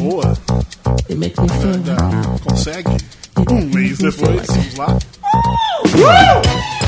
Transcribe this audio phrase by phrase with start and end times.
[0.00, 0.34] boa?
[2.42, 2.88] Consegue?
[3.48, 4.98] Um it mês makes me feel depois, like vamos lá.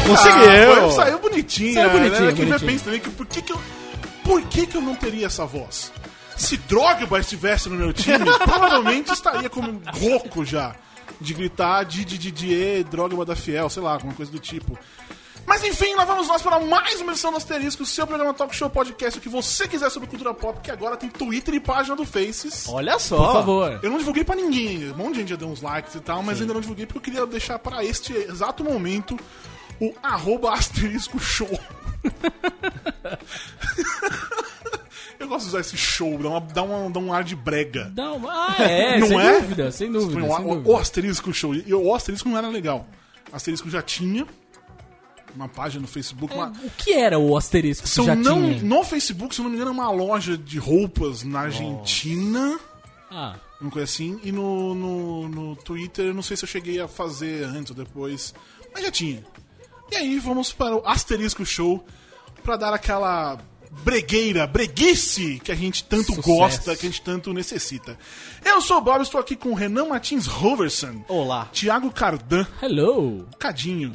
[0.06, 0.86] Conseguiu!
[0.86, 1.74] Ah, saiu bonitinho.
[1.74, 1.92] Saiu né?
[1.92, 2.70] bonitinho, Quem bonitinho.
[2.70, 3.60] pensa também que por que, que eu.
[4.24, 5.92] Por que, que eu não teria essa voz?
[6.36, 10.74] Se Drogba estivesse no meu time, provavelmente estaria como um rouco já.
[11.22, 14.78] De gritar Didi Drogba da Fiel, sei lá, alguma coisa do tipo.
[15.46, 18.54] Mas enfim, lá vamos nós para mais uma edição do Asterisco, o seu programa Talk
[18.54, 21.96] Show Podcast, o que você quiser sobre cultura pop, que agora tem Twitter e página
[21.96, 22.68] do Faces.
[22.68, 23.16] Olha só.
[23.16, 23.80] Por favor.
[23.82, 24.90] Eu não divulguei pra ninguém.
[24.90, 26.98] Um monte de gente já deu uns likes e tal, mas ainda não divulguei porque
[26.98, 29.18] eu queria deixar para este exato momento
[29.80, 31.50] o arroba asterisco show.
[35.22, 37.92] eu gosto de usar esse show, dá, uma, dá, uma- dá um ar de brega.
[37.96, 39.40] Não, ah, é, Não sem é?
[39.40, 40.20] dúvida, sem dúvida.
[40.20, 40.70] Sem o, dúvida.
[40.70, 41.54] o asterisco show.
[41.54, 42.86] E o asterisco não era legal.
[43.32, 44.26] O asterisco já tinha
[45.34, 46.34] uma página no Facebook.
[46.34, 48.62] uma- O que era o asterisco se já não, tinha?
[48.62, 52.58] no Facebook, se eu não me engano, é uma loja de roupas na Argentina.
[53.10, 54.18] Ah, Uma coisa assim.
[54.24, 57.76] E no, no, no Twitter, eu não sei se eu cheguei a fazer antes ou
[57.76, 58.34] depois.
[58.74, 59.24] Mas já tinha.
[59.90, 61.84] E aí, vamos para o Asterisco Show
[62.42, 63.38] pra dar aquela
[63.84, 66.22] bregueira, breguice que a gente tanto Sucesso.
[66.28, 67.98] gosta, que a gente tanto necessita.
[68.44, 71.04] Eu sou o Bob, estou aqui com o Renan Martins Roverson.
[71.08, 71.46] Olá.
[71.52, 72.46] Thiago Cardan.
[72.62, 73.26] hello.
[73.38, 73.94] Cadinho.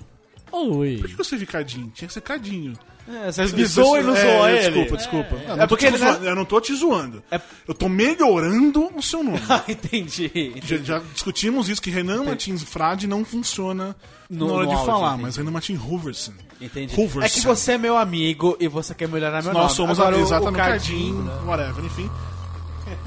[0.52, 0.98] Oi.
[1.00, 1.92] Por que você escrevi Cadinho?
[1.94, 2.74] Tinha que ser Cadinho.
[3.10, 4.60] É, você me zoou e não É, zoou ele.
[4.70, 5.36] Desculpa, desculpa.
[5.36, 7.24] Eu não É tô porque te ele é- zoando, Eu não tô te zoando.
[7.32, 9.40] É- Eu tô melhorando o seu nome.
[9.50, 10.54] Ah, entendi.
[10.64, 13.96] Já, já discutimos isso, que Renan Martins Frade não funciona
[14.30, 15.22] No- na hora de áudio, falar, entendi.
[15.24, 16.34] mas Renan Martins Hoverson.
[16.60, 16.96] Entendi.
[17.24, 19.76] É que você é meu amigo e você quer melhorar meu Nós nome.
[19.76, 21.48] somos Agora, a, o- exatamente o Cardinho, Cardinho.
[21.48, 22.10] whatever, enfim.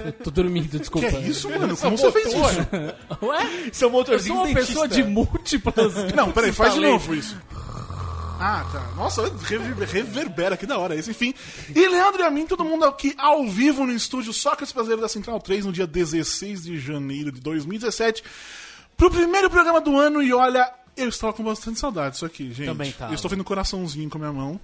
[0.04, 1.06] Eu tô dormindo, Que desculpa.
[1.08, 1.76] é isso, mano?
[1.76, 2.38] Como você fez isso?
[3.22, 3.70] Ué?
[3.72, 4.66] Seu Eu motorzinho sou uma dentista.
[4.66, 5.94] pessoa de múltiplas.
[6.14, 7.36] Não, peraí, faz de novo isso.
[8.42, 8.82] Ah, tá.
[8.96, 11.10] Nossa, rever- reverbera, que da hora isso.
[11.10, 11.34] Enfim.
[11.74, 15.08] E Leandro e a mim, todo mundo aqui ao vivo no estúdio Sócrates Brasileiro da
[15.08, 18.22] Central 3, no dia 16 de janeiro de 2017,
[18.96, 20.22] pro primeiro programa do ano.
[20.22, 22.66] E olha, eu estava com bastante saudade disso aqui, gente.
[22.66, 23.12] Também tava.
[23.12, 24.60] Eu estou fazendo coraçãozinho com a minha mão.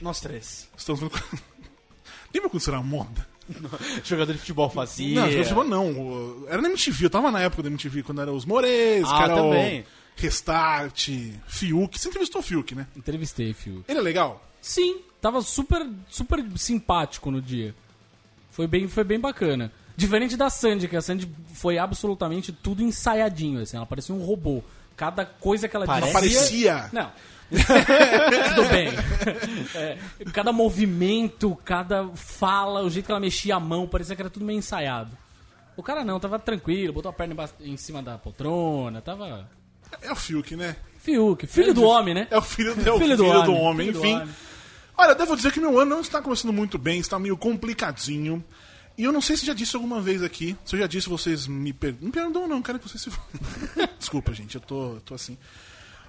[0.00, 0.68] Nós três.
[0.76, 1.12] Estamos vendo.
[2.34, 3.26] Lembra quando isso era moda?
[4.04, 5.14] Jogador de futebol fazia.
[5.14, 6.46] Não, jogador de futebol não.
[6.48, 9.34] Era na MTV, eu tava na época da MTV, quando era os Mores, Ah, era
[9.36, 9.80] também.
[9.80, 9.84] o
[10.16, 11.08] Restart,
[11.46, 11.98] Fiuk.
[11.98, 12.86] Você entrevistou o Fiuk, né?
[12.94, 13.82] Entrevistei, Fio.
[13.88, 14.44] Ele é legal?
[14.60, 17.74] Sim, tava super, super simpático no dia.
[18.50, 19.72] Foi bem, foi bem bacana.
[19.96, 24.62] Diferente da Sandy, que a Sandy foi absolutamente tudo ensaiadinho, assim, ela parecia um robô.
[24.98, 26.28] Cada coisa que ela Parece?
[26.28, 26.74] dizia...
[26.74, 26.90] Parecia.
[26.92, 27.12] Não.
[27.50, 28.88] Tudo bem.
[29.74, 29.96] É,
[30.32, 34.44] cada movimento, cada fala, o jeito que ela mexia a mão, parecia que era tudo
[34.44, 35.16] meio ensaiado.
[35.76, 39.48] O cara não, tava tranquilo, botou a perna em cima da poltrona, tava...
[40.02, 40.76] É o Fiuk, né?
[40.98, 42.26] Fiuk, filho do homem, né?
[42.30, 44.16] É o filho, é o Filho do filho do homem, homem, filho do enfim.
[44.16, 44.28] homem.
[44.96, 48.44] Olha, devo dizer que meu ano não está começando muito bem, está meio complicadinho.
[48.98, 50.56] E eu não sei se já disse alguma vez aqui.
[50.64, 52.06] Se eu já disse, vocês me perdoam.
[52.06, 53.10] Não perdoam, não, quero que vocês se.
[53.96, 55.38] Desculpa, gente, eu tô, eu tô assim.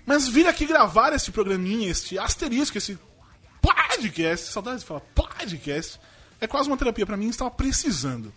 [0.08, 2.98] Mas vir aqui gravar esse programinha, este asterisco, esse
[3.62, 6.00] podcast, saudades de falar podcast,
[6.42, 8.34] é quase uma terapia pra mim e estava precisando.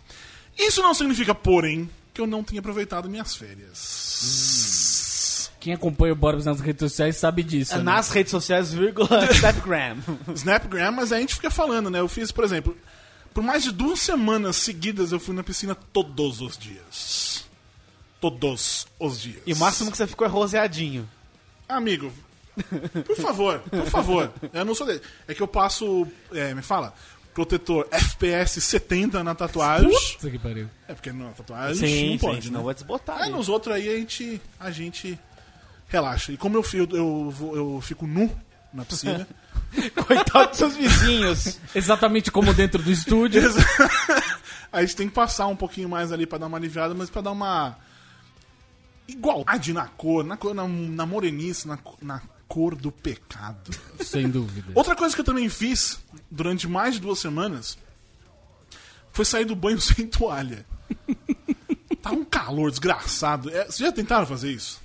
[0.55, 4.83] Isso não significa, porém, que eu não tenha aproveitado minhas férias.
[5.59, 7.73] Quem acompanha o Borbs nas redes sociais sabe disso.
[7.73, 7.83] É né?
[7.83, 9.97] Nas redes sociais, vírgula, Snapgram.
[10.35, 12.01] Snapgram, mas a gente fica falando, né?
[12.01, 12.77] Eu fiz, por exemplo,
[13.33, 17.45] por mais de duas semanas seguidas eu fui na piscina todos os dias.
[18.21, 19.41] Todos os dias.
[19.45, 21.09] E o máximo que você ficou é roseadinho.
[21.67, 22.13] Amigo,
[23.05, 24.31] por favor, por favor.
[24.53, 25.01] Eu não sou dele.
[25.27, 26.93] É que eu passo, é, me fala,
[27.33, 29.89] protetor FPS 70 na tatuagem.
[29.89, 30.69] Puta que pariu.
[30.87, 32.65] É porque na tatuagem não pode, senão né?
[32.65, 33.17] vai desbotar.
[33.17, 33.31] Aí aí.
[33.31, 35.19] nos outros aí a gente, a gente
[35.87, 36.31] relaxa.
[36.31, 38.31] E como eu, eu, eu, eu fico nu
[38.71, 39.27] na piscina,
[40.05, 41.59] Coitado dos seus vizinhos.
[41.73, 43.41] Exatamente como dentro do estúdio.
[44.71, 47.21] a gente tem que passar um pouquinho mais ali pra dar uma aliviada, mas pra
[47.21, 47.77] dar uma
[49.07, 53.71] igualdade na cor, na, cor, na, na morenice, na, na cor do pecado.
[54.01, 54.71] Sem dúvida.
[54.75, 55.99] Outra coisa que eu também fiz
[56.29, 57.77] durante mais de duas semanas
[59.11, 60.65] foi sair do banho sem toalha.
[62.01, 63.49] Tá um calor desgraçado.
[63.49, 64.82] É, vocês já tentaram fazer isso?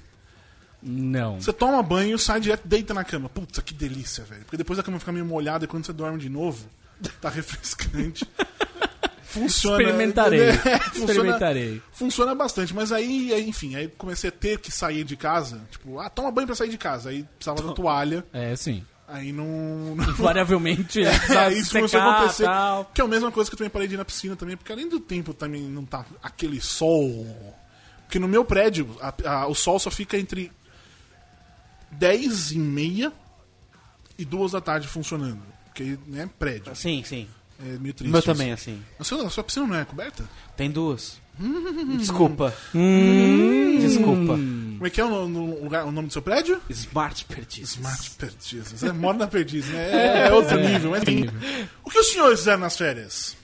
[0.83, 1.41] Não.
[1.41, 3.29] Você toma banho, sai direto, deita na cama.
[3.29, 4.43] Puta, que delícia, velho.
[4.43, 6.67] Porque depois a cama fica meio molhada e quando você dorme de novo,
[7.21, 8.25] tá refrescante.
[9.23, 9.83] Funciona.
[9.83, 10.41] Experimentarei.
[10.41, 11.83] É, funciona, Experimentarei.
[11.93, 12.75] funciona bastante.
[12.75, 15.61] Mas aí, enfim, aí comecei a ter que sair de casa.
[15.71, 17.11] Tipo, ah, toma banho pra sair de casa.
[17.11, 18.25] Aí precisava da toalha.
[18.33, 18.83] É, sim.
[19.07, 19.45] Aí não.
[19.97, 21.11] não Invariavelmente, né?
[21.19, 22.45] Precisa Aí isso começou a secar, acontecer.
[22.45, 22.91] tal.
[22.95, 24.73] Que é a mesma coisa que eu também parei de ir na piscina também, porque
[24.73, 27.27] além do tempo também não tá aquele sol.
[28.07, 30.51] Porque no meu prédio, a- a- o sol só fica entre
[31.91, 33.13] 10 e meia
[34.19, 35.41] e duas da tarde funcionando.
[35.67, 36.75] Porque, né, prédio.
[36.75, 37.27] Sim, sim.
[37.61, 38.13] É meio triste.
[38.13, 38.81] meu também, assim.
[38.99, 40.25] A sua, a sua piscina não é coberta?
[40.57, 41.21] Tem duas.
[41.99, 42.53] Desculpa.
[42.75, 43.79] Hum.
[43.81, 44.33] Desculpa.
[44.35, 46.61] Como é que é o, no- lugar, o nome do seu prédio?
[46.69, 47.75] Smart Perdizes.
[47.77, 48.83] Smart Perdizes.
[48.83, 50.27] É, mora na Perdiz, né?
[50.29, 50.91] É outro nível.
[50.91, 51.27] Mas, enfim,
[51.85, 53.37] o que os senhores fizeram nas férias?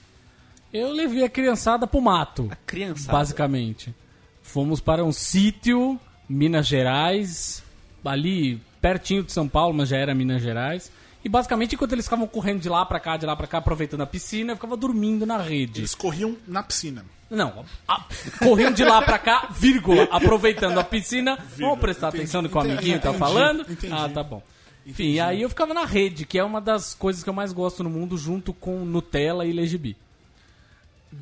[0.73, 3.09] Eu levei a criançada pro mato, Criança.
[3.11, 3.95] basicamente.
[4.41, 5.97] Fomos para um sítio,
[6.27, 7.63] Minas Gerais,
[8.11, 10.91] ali pertinho de São Paulo, mas já era Minas Gerais.
[11.23, 14.01] E basicamente, enquanto eles ficavam correndo de lá pra cá, de lá pra cá, aproveitando
[14.01, 15.81] a piscina, eu ficava dormindo na rede.
[15.81, 17.03] Eles corriam na piscina.
[17.31, 18.05] Não, a-
[18.39, 21.39] corriam de lá pra cá, vírgula, aproveitando a piscina.
[21.57, 23.61] Vamos prestar Entendi, atenção no que o entendi, amiguinho tá entendi, falando?
[23.67, 23.91] entendi.
[23.93, 24.43] Ah, tá bom.
[24.85, 27.83] Enfim, aí eu ficava na rede, que é uma das coisas que eu mais gosto
[27.83, 29.97] no mundo, junto com Nutella e Legibi.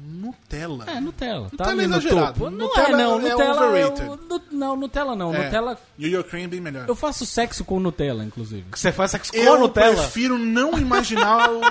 [0.06, 0.86] Nutella.
[0.88, 1.50] É, Nutella.
[1.58, 2.40] Tá Nutella é exagerado.
[2.40, 2.50] topo.
[2.50, 3.16] Não Nutella é, não.
[3.20, 4.08] é Nutella overrated.
[4.08, 5.34] eu- não, Nutella não.
[5.36, 5.44] É.
[5.46, 5.78] Nutella.
[6.00, 6.86] Yo-Yo Cream é bem melhor.
[6.88, 8.66] Eu faço sexo com Nutella, inclusive.
[8.72, 9.96] Você faz sexo com Eu Nutella?
[9.96, 11.62] prefiro não imaginar o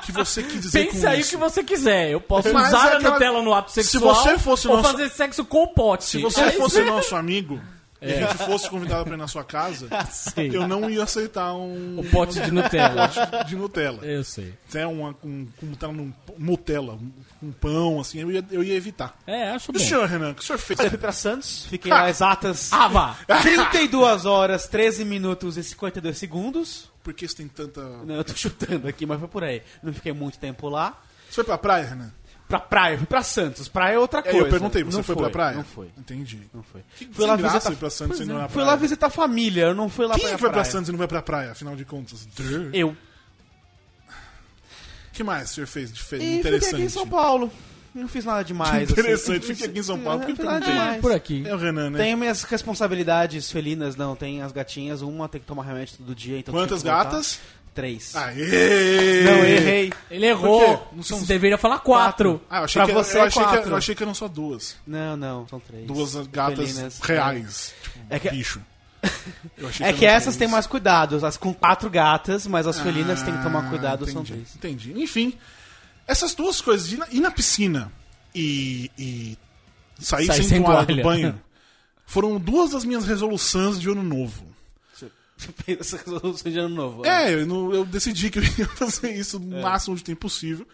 [0.00, 2.10] que você quis dizer Pense com aí o que você quiser.
[2.10, 4.76] Eu posso Mas usar é a aquela- Nutella no ato Se sexual você fosse ou
[4.76, 6.04] nosso- fazer sexo com o pote.
[6.04, 7.58] Se você Aí fosse nosso amigo
[8.02, 10.54] e a gente fosse convidado pra ir na sua casa, Sei.
[10.54, 13.10] eu não ia aceitar um O pote de Nutella.
[13.46, 14.04] de Nutella.
[14.04, 14.52] Eu sei.
[14.68, 16.98] Até uma com, com Nutella num Nutella,
[17.44, 19.16] um pão, assim, eu ia, eu ia evitar.
[19.26, 19.84] É, acho E o bom.
[19.84, 20.78] senhor, Renan, o que o senhor fez?
[20.80, 23.16] Eu fui pra Santos, fiquei lá exatas Ah, vá.
[23.42, 26.90] 32 horas, 13 minutos e 52 segundos.
[27.02, 27.80] Por que você tem tanta.
[27.82, 29.62] Não, eu tô chutando aqui, mas foi por aí.
[29.82, 30.98] Não fiquei muito tempo lá.
[31.28, 32.10] Você foi pra praia, Renan?
[32.48, 33.68] Pra praia, fui pra Santos.
[33.68, 34.38] Praia é outra É, coisa.
[34.38, 35.56] eu perguntei, você Não foi, pra praia?
[35.56, 35.88] Não foi.
[35.98, 36.40] Entendi.
[36.52, 36.82] Não foi.
[36.96, 38.66] Que fui lá visitar ir pra Santos Pois e não é, na Fui praia.
[38.70, 40.60] lá visitar a família, eu não fui lá Quem pra é ir que vai pra
[40.60, 40.72] praia.
[40.72, 42.28] Santos e não vai pra praia, afinal de contas?
[42.72, 42.94] Eu.
[45.14, 46.16] Que mais o senhor fez de fe...
[46.16, 46.74] E fiquei interessante?
[46.74, 47.50] aqui em São Paulo.
[47.94, 48.90] Não fiz nada demais.
[48.90, 49.54] Interessante, assim.
[49.54, 50.74] fiquei aqui em São Paulo, Não, porque nada perguntei.
[50.82, 51.00] demais.
[51.00, 51.44] Por aqui.
[51.46, 51.98] É o Renan, né?
[51.98, 54.16] Tenho minhas responsabilidades felinas, não.
[54.16, 56.38] Tem as gatinhas, uma tem que tomar remédio todo dia.
[56.38, 57.38] Então Quantas que gatas?
[57.72, 58.14] Três.
[58.14, 59.22] Aê!
[59.24, 59.92] Não, errei.
[60.10, 60.88] Ele errou.
[60.92, 62.40] Não são- Você deveria falar quatro.
[62.48, 63.70] Ah, eu achei, Pra que, você eu, é achei que, quatro.
[63.70, 64.76] eu achei que eram só duas.
[64.86, 65.86] Não, não, são três.
[65.86, 67.00] Duas gatas Felinas.
[67.00, 67.74] reais.
[67.82, 68.60] Tipo, É que- bicho.
[69.56, 71.24] Eu achei É que eram essas têm mais cuidado.
[71.24, 74.56] As com quatro gatas, mas as felinas têm que tomar Ah, cuidado, são entendi, três.
[74.56, 75.02] Entendi.
[75.02, 75.38] Enfim,
[76.06, 77.92] essas duas coisas, ir na, ir na piscina
[78.34, 79.38] e, e
[79.98, 81.40] sair Sair sem, sem toalha do banho,
[82.06, 84.54] foram duas das minhas resoluções de ano novo.
[85.36, 87.04] Você fez essa resolução de ano novo.
[87.04, 90.66] É, eu, eu decidi que eu ia fazer isso no máximo de tempo possível.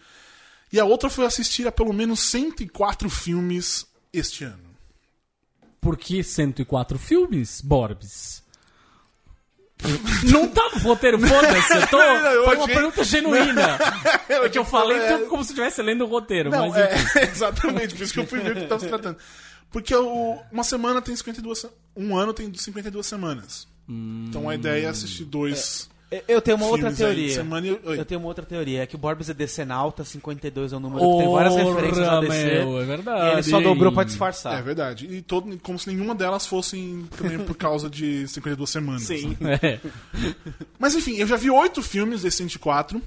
[0.71, 4.70] E a outra foi assistir a pelo menos 104 filmes este ano.
[5.81, 8.43] Por que 104 filmes, Borbs?
[10.31, 11.73] Não tá no roteiro, foda-se.
[11.75, 11.99] Eu tô...
[11.99, 13.79] Eu Foi uma pergunta genuína.
[14.29, 15.17] É que eu falei É.
[15.17, 16.51] tudo como se estivesse lendo o roteiro.
[16.51, 19.17] Não, mas é, exatamente, por isso que eu fui ver o que estava se tratando.
[19.71, 23.67] Porque o- uma semana tem 52 se- Um ano tem 52 semanas.
[23.89, 25.89] Então a ideia é assistir dois.
[26.27, 27.33] Eu- tenho uma outra filmes teoria.
[27.33, 27.67] semana.
[27.67, 28.83] Eu tenho uma outra teoria.
[28.83, 32.11] É que o Borbs é decenalta, 52 é um número que tem várias referências a
[32.15, 32.45] Porra, DC.
[32.49, 33.31] meu, é verdade.
[33.33, 34.61] Ele só dobrou pra É disfarçar.
[34.61, 35.07] verdade.
[35.09, 39.03] E todo, como se nenhuma delas fossem também por causa de 52 semanas.
[39.03, 39.37] Sim.
[39.39, 39.57] né?
[39.61, 39.79] É.
[40.77, 43.01] Mas enfim, eu já vi oito filmes desses 104.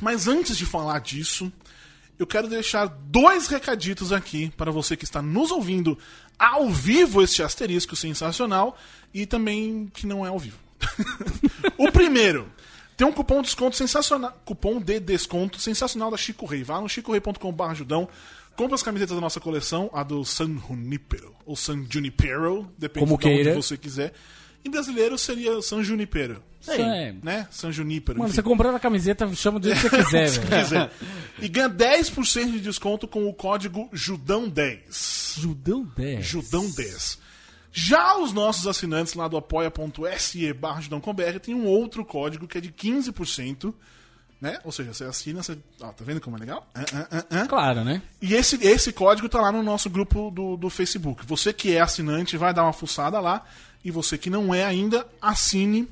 [0.00, 1.52] Mas antes de falar disso,
[2.18, 5.96] eu quero deixar dois recaditos aqui para você que está nos ouvindo
[6.38, 8.76] ao vivo este asterisco sensacional
[9.14, 10.56] e também que não é ao vivo.
[11.78, 12.50] o primeiro,
[12.96, 16.62] tem um cupom de desconto sensacional, cupom de desconto sensacional da Chico Rei.
[16.62, 18.08] Vá no chicorei.com.br ajudão,
[18.56, 23.18] compra as camisetas da nossa coleção, a do San Junipero ou San Junipero, depende Como
[23.18, 24.12] de onde você quiser.
[24.64, 26.42] Em brasileiro seria San Junipero.
[26.60, 27.12] Isso é.
[27.20, 27.48] Né?
[27.50, 28.18] San Junipero.
[28.18, 28.36] Mano, enfim.
[28.36, 30.48] você comprando a camiseta, chama do jeito que você quiser, velho.
[30.48, 30.90] Quer dizer,
[31.40, 35.40] e ganha 10% de desconto com o código JUDÃO10.
[35.40, 36.24] Judão 10.
[36.24, 37.18] Judão10.
[37.72, 40.82] Já os nossos assinantes lá do apoia.se barra
[41.40, 43.72] tem um outro código que é de 15%.
[44.42, 44.58] Né?
[44.64, 45.56] Ou seja, você assina, você.
[45.80, 46.68] Ó, tá vendo como é legal?
[46.74, 47.46] Ah, ah, ah.
[47.46, 48.02] Claro, né?
[48.20, 51.24] E esse, esse código tá lá no nosso grupo do, do Facebook.
[51.26, 53.46] Você que é assinante vai dar uma fuçada lá.
[53.84, 55.88] E você que não é ainda, assine.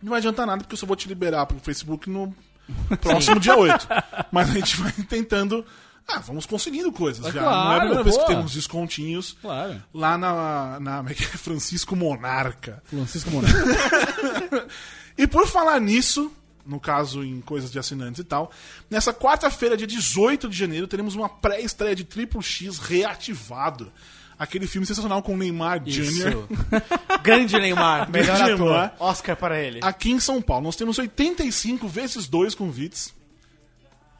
[0.00, 2.34] Não vai adiantar nada, porque eu só vou te liberar pro Facebook no
[3.02, 3.88] próximo dia 8.
[4.30, 5.66] Mas a gente vai tentando.
[6.08, 7.40] Ah, vamos conseguindo coisas Mas já.
[7.42, 9.82] não é a claro, primeira vez que temos descontinhos Claro.
[9.92, 11.14] lá na, na é é?
[11.14, 12.82] Francisco Monarca.
[12.84, 13.56] Francisco Monaco.
[15.18, 16.30] E por falar nisso,
[16.66, 18.50] no caso em coisas de assinantes e tal,
[18.90, 23.90] nessa quarta-feira, dia 18 de janeiro, teremos uma pré-estreia de Triple X reativado.
[24.38, 26.46] Aquele filme sensacional com o Neymar Jr.
[27.24, 28.66] Grande Neymar, melhor Grande ator.
[28.68, 28.96] Neymar.
[29.00, 29.80] Oscar para ele.
[29.82, 30.64] Aqui em São Paulo.
[30.64, 33.14] Nós temos 85 vezes 2 convites.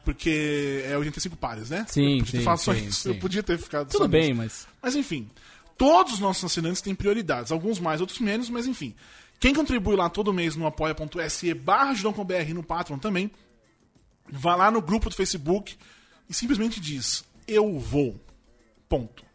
[0.07, 1.85] Porque é 85 pares, né?
[1.89, 3.01] Sim, eu podia ter sim, só sim, isso.
[3.01, 3.09] sim.
[3.09, 4.37] Eu podia ter ficado Tudo bem, nisso.
[4.37, 4.67] mas.
[4.81, 5.29] Mas enfim.
[5.77, 8.95] Todos os nossos assinantes têm prioridades, alguns mais, outros menos, mas enfim.
[9.37, 13.29] Quem contribui lá todo mês no apoia.se barra JudãoComBR no Patreon também,
[14.31, 15.75] vai lá no grupo do Facebook
[16.29, 18.17] e simplesmente diz: Eu vou.
[18.87, 19.25] Ponto.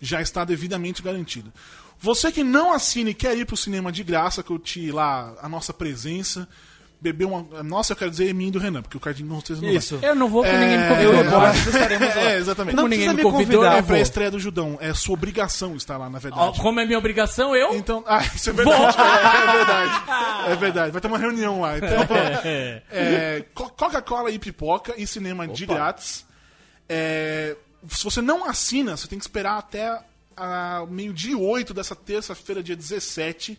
[0.00, 1.52] Já está devidamente garantido.
[1.98, 5.74] Você que não assine e quer ir pro cinema de graça, curtir lá a nossa
[5.74, 6.48] presença,
[7.04, 7.62] beber uma.
[7.62, 9.76] Nossa, eu quero dizer mim do Renan, porque o Cardinho com certeza não vai.
[9.76, 9.98] Isso.
[10.02, 11.14] Eu não vou porque ninguém me É, convidou.
[11.24, 11.30] Eu?
[11.30, 12.20] Borges estaremos lá.
[12.22, 12.74] É, exatamente.
[12.76, 13.78] Não Como ninguém me convidou, convidar.
[13.78, 13.96] É pra vou.
[13.98, 14.78] estreia do Judão.
[14.80, 16.58] É sua obrigação estar lá, na verdade.
[16.60, 17.74] Como é minha obrigação, eu.
[17.76, 18.96] Então, ah, isso é verdade.
[18.98, 20.02] É, é verdade.
[20.52, 20.92] É verdade.
[20.92, 21.76] Vai ter uma reunião lá.
[21.76, 21.88] Então,
[22.90, 26.24] é, Co- Coca-Cola e pipoca e cinema de grátis.
[26.88, 27.56] É,
[27.88, 30.00] se você não assina, você tem que esperar até
[30.88, 33.58] meio-dia e oito dessa terça-feira, dia 17,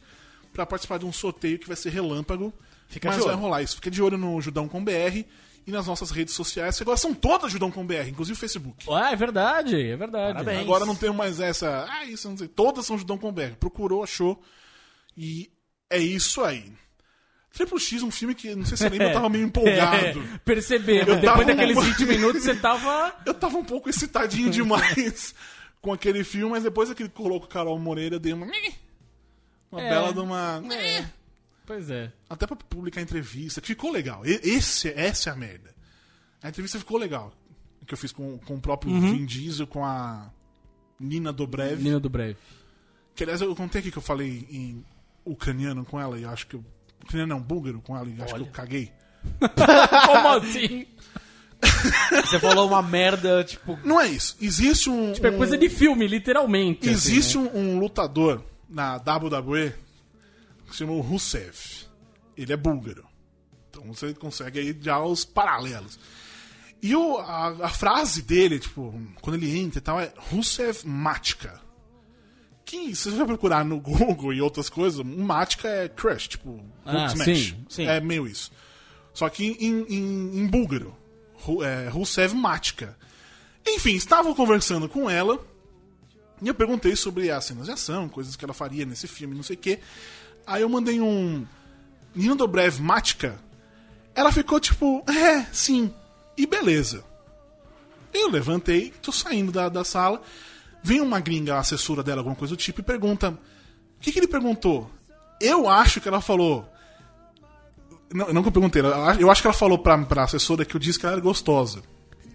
[0.53, 2.53] pra participar de um sorteio que vai ser relâmpago.
[2.87, 3.41] Fica mas de vai olho.
[3.41, 3.75] rolar isso.
[3.75, 5.23] Fica de olho no Judão com BR
[5.67, 8.85] e nas nossas redes sociais, que agora são todas Judão com BR, inclusive o Facebook.
[8.91, 10.33] Ah, é verdade, é verdade.
[10.33, 10.59] Parabéns.
[10.61, 11.85] Agora não tem mais essa.
[11.89, 12.47] Ah, isso não sei.
[12.47, 13.55] Todas são Judão com BR.
[13.59, 14.39] Procurou, achou.
[15.17, 15.49] E
[15.89, 16.71] é isso aí.
[17.51, 20.19] Triple X, um filme que, não sei se você lembra, eu tava meio empolgado.
[20.19, 21.07] É, percebemos.
[21.07, 23.15] Eu Depois daqueles um- 20 minutos você tava.
[23.25, 25.33] Eu tava um pouco excitadinho demais
[25.81, 28.45] com aquele filme, mas depois que ele colocou Carol Moreira, eu dei uma.
[29.71, 29.89] Uma É.
[29.89, 30.61] bela de uma.
[31.65, 32.11] Pois é.
[32.29, 34.21] Até pra publicar entrevista, que ficou legal.
[34.25, 35.73] Esse, essa é a merda.
[36.43, 37.33] A entrevista ficou legal.
[37.87, 40.31] Que eu fiz com, com o próprio Vin Diesel, com a
[40.99, 41.81] Nina Dobrev.
[41.81, 42.37] Nino do Breve.
[43.15, 44.83] Que aliás eu contei aqui que eu falei em
[45.23, 46.65] ucraniano com ela e eu acho que eu.
[47.03, 48.91] Ucraniano não, búlgaro com ela e acho que eu caguei.
[50.07, 50.87] Como assim?
[52.11, 53.77] Você falou uma merda, tipo.
[53.83, 54.35] Não é isso.
[54.41, 55.13] Existe um.
[55.13, 56.89] Tipo, é um- coisa de filme, literalmente.
[56.89, 57.49] assim, Existe né?
[57.53, 59.73] um, um lutador na WWE
[60.75, 61.55] se chama Rusev.
[62.37, 63.05] Ele é búlgaro.
[63.69, 65.97] Então você consegue aí já os paralelos.
[66.81, 71.59] E o, a, a frase dele, tipo, quando ele entra e tal, é Rusev Matka.
[72.63, 77.05] Que, se você vai procurar no Google e outras coisas, Matka é crush, tipo, Ah,
[77.07, 77.25] Smash.
[77.25, 77.85] sim, sim.
[77.87, 78.51] É meio isso.
[79.13, 80.95] Só que em, em, em búlgaro.
[81.63, 82.97] É, Rusev Matka.
[83.65, 85.39] Enfim, estava conversando com ela.
[86.41, 89.43] E eu perguntei sobre as cenas de ação, coisas que ela faria nesse filme, não
[89.43, 89.79] sei o quê.
[90.45, 91.45] Aí eu mandei um.
[92.13, 93.35] Nino Dobrev Matka.
[94.13, 95.93] Ela ficou tipo, é, sim.
[96.37, 97.03] E beleza.
[98.13, 100.21] Eu levantei, tô saindo da, da sala.
[100.81, 103.37] Vem uma gringa, a assessora dela, alguma coisa do tipo, e pergunta: O
[103.99, 104.89] que, que ele perguntou?
[105.41, 106.69] Eu acho que ela falou.
[108.13, 108.81] Não, não que eu perguntei,
[109.19, 111.81] eu acho que ela falou pra, pra assessora que eu disse que ela era gostosa.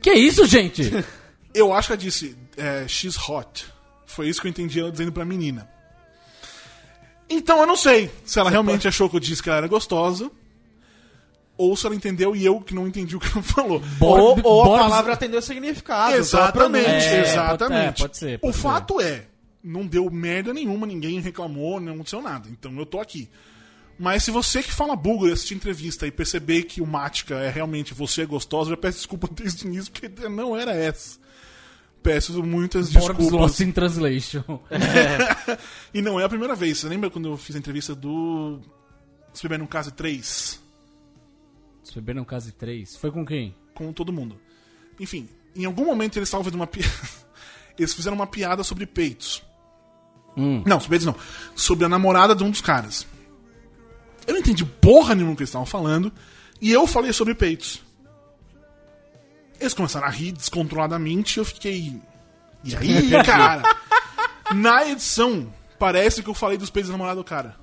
[0.02, 0.82] Que isso, gente?
[1.52, 3.66] Eu acho que ela disse é, she's hot.
[4.06, 5.68] Foi isso que eu entendi ela dizendo pra menina.
[7.30, 10.30] Então eu não sei se ela realmente achou que eu disse que ela era gostosa.
[11.56, 13.82] Ou se ela entendeu e eu que não entendi o que ela falou.
[14.00, 16.16] Ou, ou a Boris- palavra atendeu o significado.
[16.16, 18.02] exatamente, É, exatamente.
[18.02, 18.62] é, pode ser, o pode ser.
[18.62, 19.24] fato é,
[19.62, 22.48] não deu merda nenhuma, ninguém reclamou, não aconteceu nada.
[22.50, 23.28] Então eu tô aqui.
[23.98, 27.92] Mas se você que fala búlgaro assistir entrevista e perceber que o Mática é realmente
[27.92, 31.18] você é gostosa, já peço desculpa desde o início, porque não era essa.
[32.02, 33.40] Peço muitas Forbes desculpas.
[33.40, 34.42] Lost in Translation.
[35.92, 36.78] E não é a primeira vez.
[36.78, 38.60] Você lembra quando eu fiz a entrevista do.
[39.32, 40.62] Se beber no caso 3?
[41.82, 42.96] Se beber no caso 3.
[42.96, 43.54] Foi com quem?
[43.74, 44.38] Com todo mundo.
[44.98, 46.90] Enfim, em algum momento eles estavam uma piada.
[47.78, 49.42] Eles fizeram uma piada sobre peitos.
[50.36, 50.62] Hum.
[50.66, 51.16] Não, sobre peitos não.
[51.56, 53.06] Sobre a namorada de um dos caras.
[54.26, 56.12] Eu não entendi porra nenhuma que eles estavam falando.
[56.60, 57.80] E eu falei sobre peitos.
[59.60, 62.00] Eles começaram a rir descontroladamente e eu fiquei.
[62.64, 63.62] E aí, cara?
[64.54, 67.54] Na edição, parece que eu falei dos peitos da namorada do cara.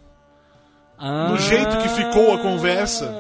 [0.98, 1.28] Ah.
[1.30, 3.12] Do jeito que ficou a conversa.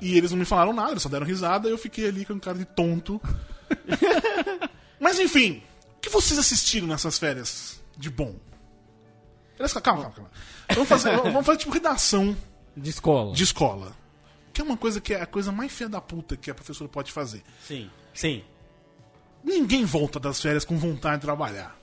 [0.00, 2.32] E eles não me falaram nada, eles só deram risada e eu fiquei ali com
[2.32, 3.20] um cara de tonto.
[4.98, 5.62] Mas enfim,
[5.96, 8.34] o que vocês assistiram nessas férias de bom?
[9.58, 10.30] Calma, calma, calma.
[10.74, 12.36] Vamos fazer, vamos fazer tipo redação
[12.76, 13.32] De escola.
[13.32, 13.92] de escola.
[14.52, 16.88] Que é uma coisa que é a coisa mais feia da puta que a professora
[16.88, 17.42] pode fazer.
[17.66, 18.44] Sim, sim.
[19.42, 21.76] Ninguém volta das férias com vontade de trabalhar.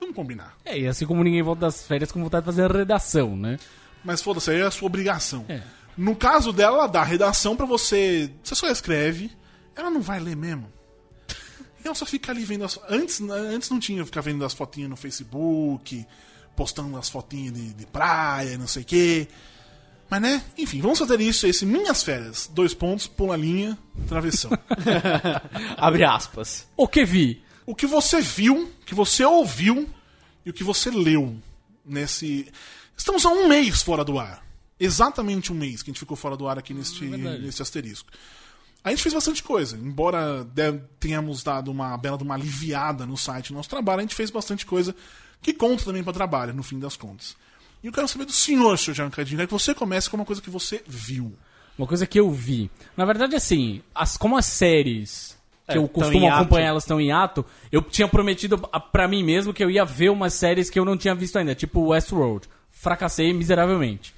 [0.00, 0.56] Vamos combinar.
[0.64, 3.58] É, e assim como ninguém volta das férias com vontade de fazer a redação, né?
[4.04, 5.44] Mas foda-se, aí é a sua obrigação.
[5.48, 5.62] É.
[5.96, 8.30] No caso dela, ela dá a redação pra você.
[8.42, 9.30] Você só escreve,
[9.76, 10.72] ela não vai ler mesmo.
[11.84, 12.78] E ela só fica ali vendo as.
[12.88, 16.06] Antes, antes não tinha ficar vendo as fotinhas no Facebook,
[16.56, 19.28] postando as fotinhas de, de praia, não sei o quê.
[20.12, 22.50] Mas né, enfim, vamos fazer isso, esse Minhas Férias.
[22.52, 24.50] Dois pontos, pula a linha, travessão.
[25.78, 26.68] Abre aspas.
[26.76, 27.42] O que vi?
[27.66, 29.88] o que você viu, o que você ouviu
[30.44, 31.36] e o que você leu
[31.84, 32.50] nesse.
[32.96, 34.44] Estamos há um mês fora do ar.
[34.78, 37.42] Exatamente um mês que a gente ficou fora do ar aqui neste, verdade.
[37.42, 38.10] neste asterisco.
[38.82, 39.76] A gente fez bastante coisa.
[39.76, 40.46] Embora
[40.98, 44.30] tenhamos dado uma bela de uma aliviada no site do nosso trabalho, a gente fez
[44.30, 44.94] bastante coisa
[45.40, 47.36] que conta também para trabalho, no fim das contas.
[47.82, 50.24] E eu quero saber do senhor, senhor Jean Cadinho, quero que você comece com uma
[50.24, 51.32] coisa que você viu.
[51.76, 52.70] Uma coisa que eu vi.
[52.96, 55.36] Na verdade, assim, as, como as séries
[55.66, 59.24] que É, eu costumo acompanhar, elas estão em ato, eu tinha prometido a- pra mim
[59.24, 62.46] mesmo que eu ia ver umas séries que eu não tinha visto ainda, tipo Westworld.
[62.70, 64.12] Fracassei miseravelmente.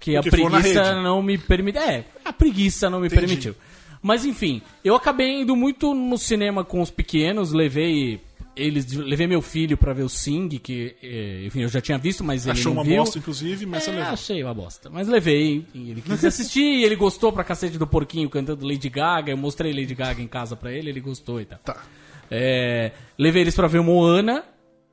[0.00, 1.80] Que Porque a preguiça não me permitiu.
[1.82, 3.20] É, a preguiça não me Entendi.
[3.20, 3.54] permitiu.
[4.02, 8.20] Mas enfim, eu acabei indo muito no cinema com os pequenos, levei
[8.58, 12.24] eles, levei meu filho pra ver o Sing, que eh, enfim, eu já tinha visto,
[12.24, 12.96] mas ele Achou não uma viu.
[12.96, 14.12] bosta, inclusive, mas você É, levou.
[14.12, 14.90] achei uma bosta.
[14.90, 19.30] Mas levei, ele quis assistir, e ele gostou pra cacete do porquinho cantando Lady Gaga.
[19.32, 21.58] Eu mostrei Lady Gaga em casa pra ele, ele gostou e tal.
[21.60, 21.82] Tá.
[22.30, 24.44] É, levei eles pra ver o Moana,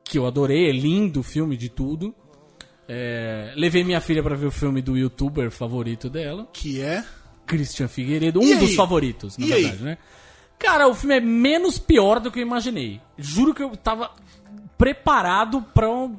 [0.04, 2.14] que eu adorei, é lindo o filme de tudo.
[2.88, 7.04] É, levei minha filha pra ver o filme do youtuber favorito dela, Que é.
[7.48, 8.76] Christian Figueiredo, um dos aí?
[8.76, 9.62] favoritos, na E aí?
[9.64, 9.98] verdade, né?
[10.58, 13.02] Cara, o filme é menos pior do que eu imaginei.
[13.18, 14.12] Juro que eu tava
[14.78, 16.18] preparado pra, um-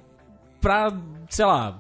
[0.61, 0.93] pra
[1.29, 1.79] sei lá,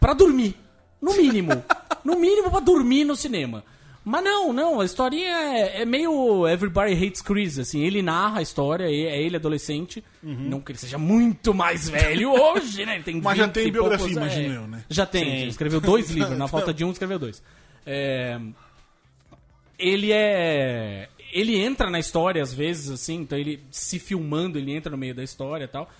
[0.00, 0.56] pra dormir.
[1.00, 1.50] No mínimo.
[2.04, 3.64] no mínimo pra dormir no cinema.
[4.04, 8.42] Mas não, não, a historinha é, é meio Everybody Hates Chris, assim, ele narra a
[8.42, 10.34] história, é ele adolescente, Uhum.
[10.48, 13.68] não que ele seja muito mais velho hoje, né, ele tem Mas já 20 tem
[13.68, 14.22] e poucos, biografia, é.
[14.24, 14.84] imagino eu, né?
[14.90, 15.46] Já tem, Sim.
[15.46, 17.40] escreveu dois livros, na falta de um escreveu dois.
[17.86, 18.40] É,
[19.78, 21.08] ele é.
[21.32, 25.14] Ele entra na história às vezes, assim, então ele se filmando, ele entra no meio
[25.14, 25.90] da história e tal.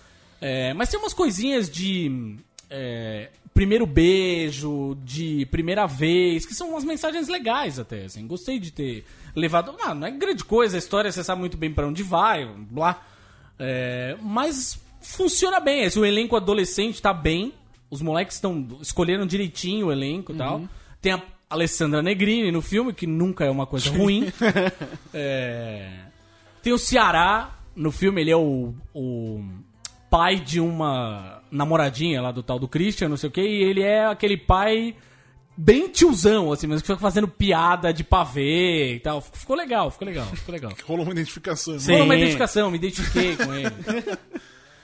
[0.40, 2.36] É, mas tem umas coisinhas de.
[2.68, 8.26] é, primeiro beijo, de primeira vez, que são umas mensagens legais até, assim.
[8.26, 9.72] Gostei de ter levado.
[9.72, 13.02] Não, não é grande coisa, a história você sabe muito bem pra onde vai, blá.
[13.58, 15.84] É, mas funciona bem.
[15.84, 17.54] Esse, o elenco adolescente tá bem.
[17.90, 20.62] Os moleques estão escolheram direitinho o elenco e tal.
[21.00, 21.22] Tem a
[21.52, 24.32] Alessandra Negrini no filme, que nunca é uma coisa ruim.
[25.14, 25.88] É,
[26.62, 29.44] Tem o Ceará no filme, ele é o, o
[30.10, 33.82] pai de uma namoradinha lá do tal do Christian, não sei o que, e ele
[33.82, 34.94] é aquele pai
[35.56, 39.20] bem tiozão, assim, mas que fica fazendo piada de pavê e tal.
[39.20, 40.72] Ficou legal, ficou legal, ficou legal.
[40.86, 41.74] Rolou uma identificação.
[41.74, 41.80] né?
[41.80, 41.92] Sim.
[41.92, 43.68] Rolou uma identificação, me identifiquei com ele.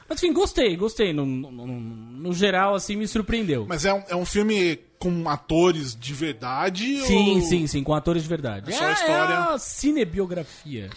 [0.09, 1.13] Mas enfim, gostei, gostei.
[1.13, 3.67] No, no, no- no geral, assim, me surpreendeu.
[3.69, 7.01] Mas é um, é um filme com atores de verdade?
[7.03, 7.41] Sim, ou...
[7.43, 8.71] sim, sim, com atores de verdade.
[8.71, 10.89] É só a história- É a cinebiografia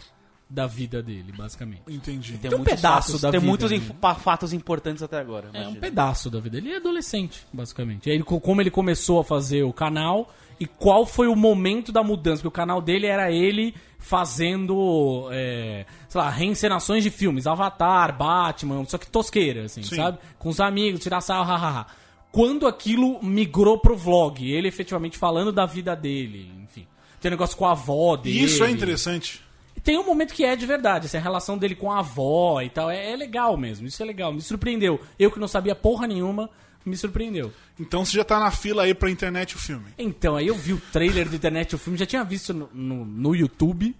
[0.49, 1.81] da vida dele, basicamente.
[1.87, 2.37] Entendi.
[2.37, 5.47] Tem um muitos pedaço fatos, da tem vida, muitos inf- pa- fatos importantes até agora.
[5.53, 5.79] É um imagina.
[5.79, 6.57] pedaço da vida.
[6.57, 8.09] Ele é adolescente, basicamente.
[8.09, 11.91] E aí, co- como ele começou a fazer o canal e qual foi o momento
[11.91, 12.37] da mudança.
[12.37, 17.47] Porque o canal dele era ele fazendo, é, sei lá, reencenações de filmes.
[17.47, 19.95] Avatar, Batman, só que tosqueira, assim, Sim.
[19.95, 20.19] sabe?
[20.37, 21.87] Com os amigos, tirar sarro, hahaha.
[22.33, 26.85] Quando aquilo migrou pro vlog, ele efetivamente falando da vida dele, enfim.
[27.21, 28.43] Tem um negócio com a avó dele.
[28.43, 29.41] Isso é interessante.
[29.85, 32.69] Tem um momento que é de verdade, assim, a relação dele com a avó e
[32.69, 32.91] tal.
[32.91, 34.33] É, é legal mesmo, isso é legal.
[34.33, 34.99] Me surpreendeu.
[35.17, 36.49] Eu que não sabia porra nenhuma,
[36.85, 37.53] me surpreendeu.
[37.79, 39.85] Então você já tá na fila aí pra internet o filme.
[39.97, 43.05] Então, aí eu vi o trailer do internet, o filme, já tinha visto no, no,
[43.05, 43.95] no YouTube.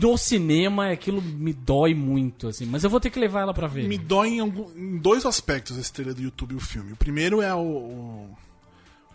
[0.00, 2.66] No cinema, e aquilo me dói muito, assim.
[2.66, 3.86] Mas eu vou ter que levar ela pra ver.
[3.86, 6.92] Me dói em, algum- em dois aspectos esse trailer do YouTube e o filme.
[6.92, 8.36] O primeiro é o, o,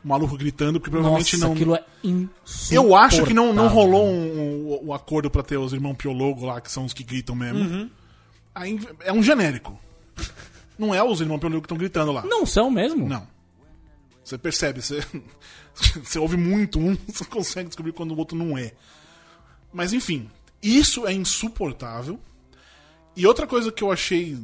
[0.03, 1.53] o maluco gritando, porque provavelmente Nossa, não.
[1.53, 2.81] aquilo é insuportável.
[2.83, 6.45] Eu acho que não, não rolou um, um- o acordo pra ter os irmãos Piologo
[6.45, 7.59] lá, que são os que gritam mesmo.
[7.59, 7.89] Uhum.
[8.55, 9.77] Aí é um genérico.
[10.79, 12.23] Não é os irmãos Piologo que estão gritando lá.
[12.25, 13.05] Não são mesmo?
[13.07, 13.27] Não.
[14.23, 15.05] Você percebe, você,
[16.01, 18.71] você ouve muito um, você consegue descobrir quando o outro não é.
[19.73, 20.29] Mas enfim,
[20.63, 22.19] isso é insuportável.
[23.15, 24.35] E outra coisa que eu achei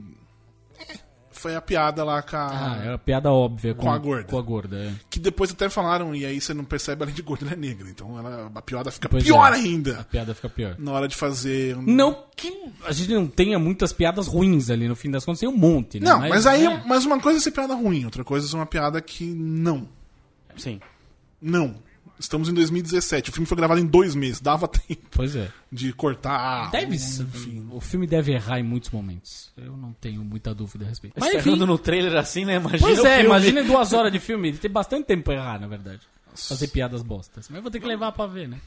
[0.79, 0.95] é,
[1.31, 2.47] foi a piada lá com a.
[2.49, 3.73] Ah, é uma piada óbvia.
[3.73, 4.23] Com, Com a gorda.
[4.25, 4.93] Com a gorda, é.
[5.09, 7.89] Que depois até falaram, e aí você não percebe, além de gorda, ela é negra.
[7.89, 9.49] Então ela, a piada fica Pois pior é.
[9.49, 10.75] A ainda piada fica pior.
[10.77, 11.75] na hora de fazer.
[11.77, 12.53] um- Não que
[12.85, 15.99] a gente não tenha muitas piadas ruins ali, no fim das contas tem um monte,
[15.99, 16.05] né?
[16.07, 16.65] Não, mas, aí.
[16.65, 16.83] é.
[16.85, 19.87] Mas uma coisa é ser piada ruim, outra coisa é ser uma piada que não.
[20.57, 20.79] Sim.
[21.41, 21.75] Não.
[22.19, 23.29] Estamos em 2017.
[23.29, 24.41] O filme foi gravado em dois meses.
[24.41, 25.49] Dava tempo Pois é.
[25.71, 26.69] de cortar.
[26.69, 27.25] Deve um- ser.
[27.71, 29.51] O filme deve errar em muitos momentos.
[29.57, 31.13] Eu não tenho muita dúvida a respeito.
[31.17, 32.55] Mas Mas enfim, no trailer assim, né?
[32.57, 33.25] Imagina pois o é, filme.
[33.29, 34.51] imagina duas horas de filme.
[34.53, 36.01] Tem bastante tempo pra errar, na verdade.
[36.35, 37.47] Fazer piadas bostas.
[37.49, 38.59] Mas eu vou ter que levar pra ver, né?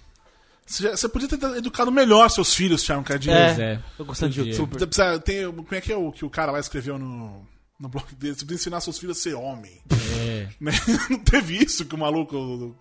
[0.67, 3.35] Você, podia ter educado melhor seus filhos, Thiago Cardinho.
[3.37, 3.81] Pois é.
[3.99, 4.79] Tô gostando de youtuber.
[4.87, 7.47] Precisa- tem- como é que é o que o cara lá escreveu no,
[7.79, 8.35] no blog dele?
[8.35, 9.81] Você precisa ensinar seus filhos a ser homem.
[9.91, 10.49] É.
[10.61, 10.73] Né?
[11.11, 12.75] Não teve isso que o maluco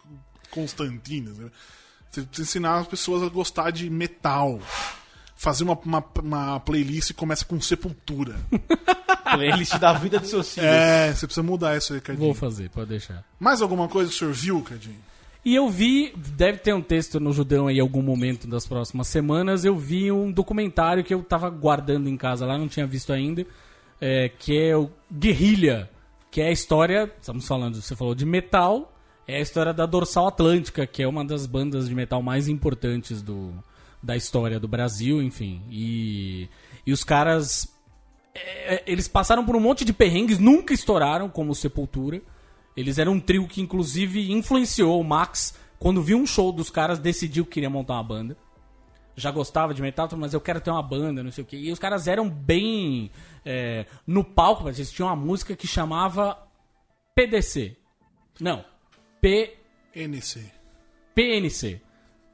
[0.51, 1.33] o Constantino.
[1.33, 1.49] né?
[2.09, 4.59] Você precisa ensinar as pessoas a gostar de metal.
[5.35, 8.35] Fazer uma, uma, uma playlist que começa com Sepultura.
[9.31, 10.69] Playlist da vida dos seus filhos.
[10.69, 12.27] É, você precisa mudar isso aí, Cardinho.
[12.27, 13.23] Vou fazer, pode deixar.
[13.39, 14.99] Mais alguma coisa que o senhor viu, Cardinho?
[15.43, 19.07] E eu vi, deve ter um texto no Judão aí em algum momento das próximas
[19.07, 19.65] semanas.
[19.65, 23.45] Eu vi um documentário que eu tava guardando em casa lá, não tinha visto ainda.
[24.01, 25.89] é, que é o Guerrilha,
[26.29, 28.91] que é a história, estamos falando, você falou de metal,
[29.27, 33.21] é a história da Dorsal Atlântica, que é uma das bandas de metal mais importantes
[33.21, 33.53] do,
[34.01, 35.61] da história do Brasil, enfim.
[35.69, 36.49] E,
[36.85, 37.73] e os caras,
[38.33, 42.21] é, eles passaram por um monte de perrengues, nunca estouraram como Sepultura.
[42.75, 45.57] Eles eram um trio que, inclusive, influenciou o Max.
[45.77, 48.37] Quando viu um show dos caras, decidiu que queria montar uma banda.
[49.15, 51.57] Já gostava de metal, mas eu quero ter uma banda, não sei o quê.
[51.57, 53.11] E os caras eram bem.
[53.45, 56.37] é, no palco, mas eles tinham uma música que chamava
[57.13, 57.75] PDC.
[58.39, 58.70] Não.
[59.21, 59.53] P,
[59.95, 60.41] NC.
[61.15, 61.79] PNC.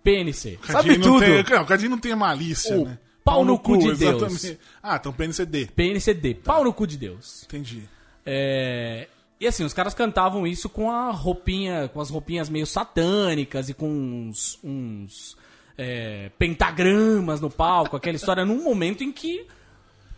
[0.03, 0.57] PNC.
[0.63, 1.19] Sabe Cadinho não tudo.
[1.43, 2.97] Tem, não, o Cadinho não tem malícia, O né?
[3.23, 4.01] pau no cu de Deus.
[4.01, 4.59] exatamente.
[4.81, 5.67] Ah, então PNCD.
[5.75, 6.35] PNCD.
[6.35, 7.43] Pau no cu de Deus.
[7.43, 7.83] Entendi.
[8.25, 9.07] É,
[9.39, 13.73] E assim, os caras cantavam isso com a roupinha, com as roupinhas meio satânicas e
[13.73, 15.37] com uns, uns,
[15.77, 19.45] é, pentagramas no palco, aquela história num momento em que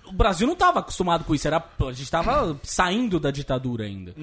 [0.10, 4.13] o Brasil não estava acostumado com isso, era, a gente estava saindo da ditadura ainda.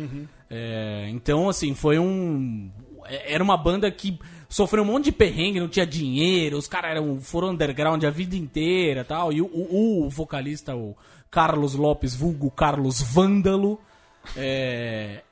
[0.50, 2.70] É, então, assim, foi um.
[3.08, 4.18] Era uma banda que
[4.48, 8.34] sofreu um monte de perrengue, não tinha dinheiro, os caras eram, foram underground a vida
[8.36, 9.32] inteira tal.
[9.32, 10.96] E o, o- o vocalista, o
[11.30, 13.80] Carlos Lopes, vulgo Carlos Vândalo,
[14.36, 15.22] é,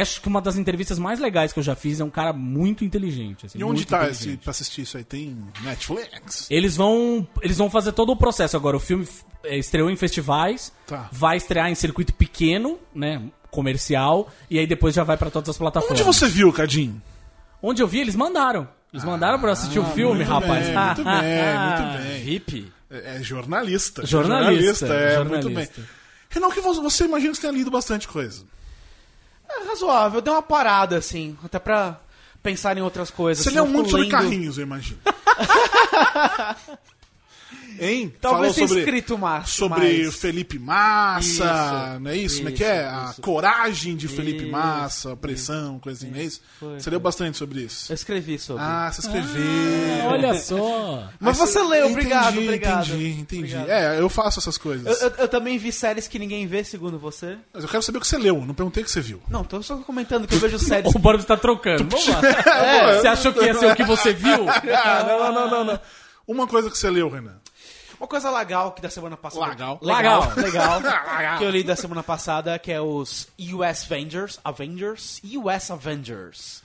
[0.00, 2.84] acho que uma das entrevistas mais legais que eu já fiz é um cara muito
[2.84, 3.46] inteligente.
[3.46, 5.04] assim, E onde muito tá esse, pra assistir isso aí?
[5.04, 6.46] Tem Netflix?
[6.50, 8.76] Eles vão, eles vão fazer todo o processo agora.
[8.76, 9.06] O filme
[9.44, 11.08] é, estreou em festivais, Tá.
[11.12, 15.56] vai estrear em circuito pequeno, né, comercial, e aí depois já vai pra todas as
[15.58, 15.98] plataformas.
[16.00, 17.00] Onde você viu, Cadinho?
[17.62, 18.68] Onde eu vi, eles mandaram.
[18.92, 20.66] Eles mandaram pra eu assistir o filme, muito rapaz.
[20.66, 22.20] bem, muito bem, muito bem.
[22.22, 22.72] VIP.
[22.90, 24.06] É, é jornalista.
[24.06, 25.48] Jornalista, é, jornalista.
[25.50, 25.68] muito bem.
[26.30, 28.44] Renan, que você, você imagina que você tenha lido bastante coisa.
[29.60, 31.98] É razoável, deu uma parada, assim, até pra
[32.42, 33.42] pensar em outras coisas.
[33.42, 34.98] Você assim, lê um muito fico sobre lendo- carrinhos, eu imagino.
[37.80, 38.12] hein?
[38.20, 39.48] Talvez tenha sobre, escrito mais.
[39.50, 40.14] sobre mais.
[40.16, 41.20] Felipe Massa,
[41.94, 42.36] Isso, não é isso?
[42.38, 42.84] Como é que é?
[42.86, 46.40] A coragem de Felipe Isso, Massa, a pressão, coisa assim, não é isso?
[46.58, 47.90] Foi, Você leu bastante sobre isso?
[47.92, 48.62] Eu escrevi sobre.
[48.62, 50.06] Ah, você escreveu.
[50.06, 51.08] Olha só.
[51.20, 52.86] Mas Ah, você leu, entendi, obrigado, obrigado.
[52.88, 53.54] Entendi, entendi.
[53.56, 53.68] Obrigado.
[53.70, 55.00] É, eu faço essas coisas.
[55.00, 57.36] Eu, eu- eu também vi séries que ninguém vê, segundo você.
[57.52, 59.20] Mas eu quero saber o que você leu, não perguntei o que você viu.
[59.28, 60.94] Não, tô só comentando que eu vejo séries.
[60.94, 61.84] O Boris tá trocando.
[61.88, 62.20] Vamos lá.
[62.64, 64.44] É, você achou que ia ser o que você viu?
[64.74, 65.80] Ah, não, não, não, não, não.
[66.26, 67.36] Uma coisa que você leu, Renan.
[68.04, 69.46] Uma coisa legal que da semana passada.
[69.46, 69.78] Legal.
[69.80, 71.38] Legal, legal.
[71.38, 74.38] que eu li da semana passada, que é os US Avengers.
[74.44, 75.22] Avengers?
[75.24, 76.62] US Avengers.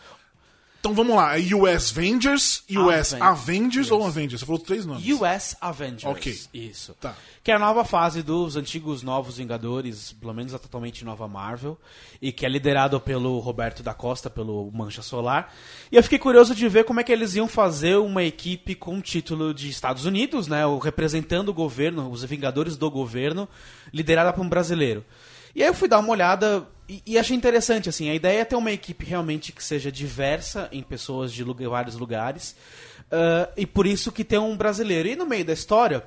[0.80, 3.22] Então vamos lá, é US Avengers, US Avengers.
[3.22, 4.40] Avengers ou Avengers?
[4.40, 5.06] Você falou três nomes.
[5.20, 6.06] US Avengers.
[6.06, 6.40] Ok.
[6.54, 6.96] Isso.
[7.02, 7.16] Tá.
[7.44, 11.78] Que é a nova fase dos antigos Novos Vingadores, pelo menos a totalmente nova Marvel,
[12.22, 15.54] e que é liderado pelo Roberto da Costa, pelo Mancha Solar.
[15.92, 18.98] E eu fiquei curioso de ver como é que eles iam fazer uma equipe com
[18.98, 23.50] o título de Estados Unidos, né, representando o governo, os Vingadores do governo,
[23.94, 25.04] liderada por um brasileiro.
[25.56, 28.46] E aí eu fui dar uma olhada e, e achei interessante, assim, a ideia é
[28.46, 32.56] ter uma equipe realmente que seja diversa em pessoas de lugar- vários lugares,
[33.12, 35.08] ah, e por isso que tem um brasileiro.
[35.10, 36.04] E no meio da história,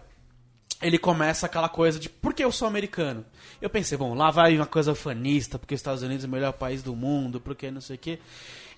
[0.81, 3.25] ele começa aquela coisa de por que eu sou americano?
[3.61, 6.53] Eu pensei, bom, lá vai uma coisa fanista, porque os Estados Unidos é o melhor
[6.53, 8.19] país do mundo, porque não sei o quê.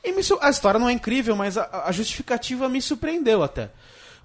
[0.05, 3.71] E me a história não é incrível, mas a, a justificativa me surpreendeu até.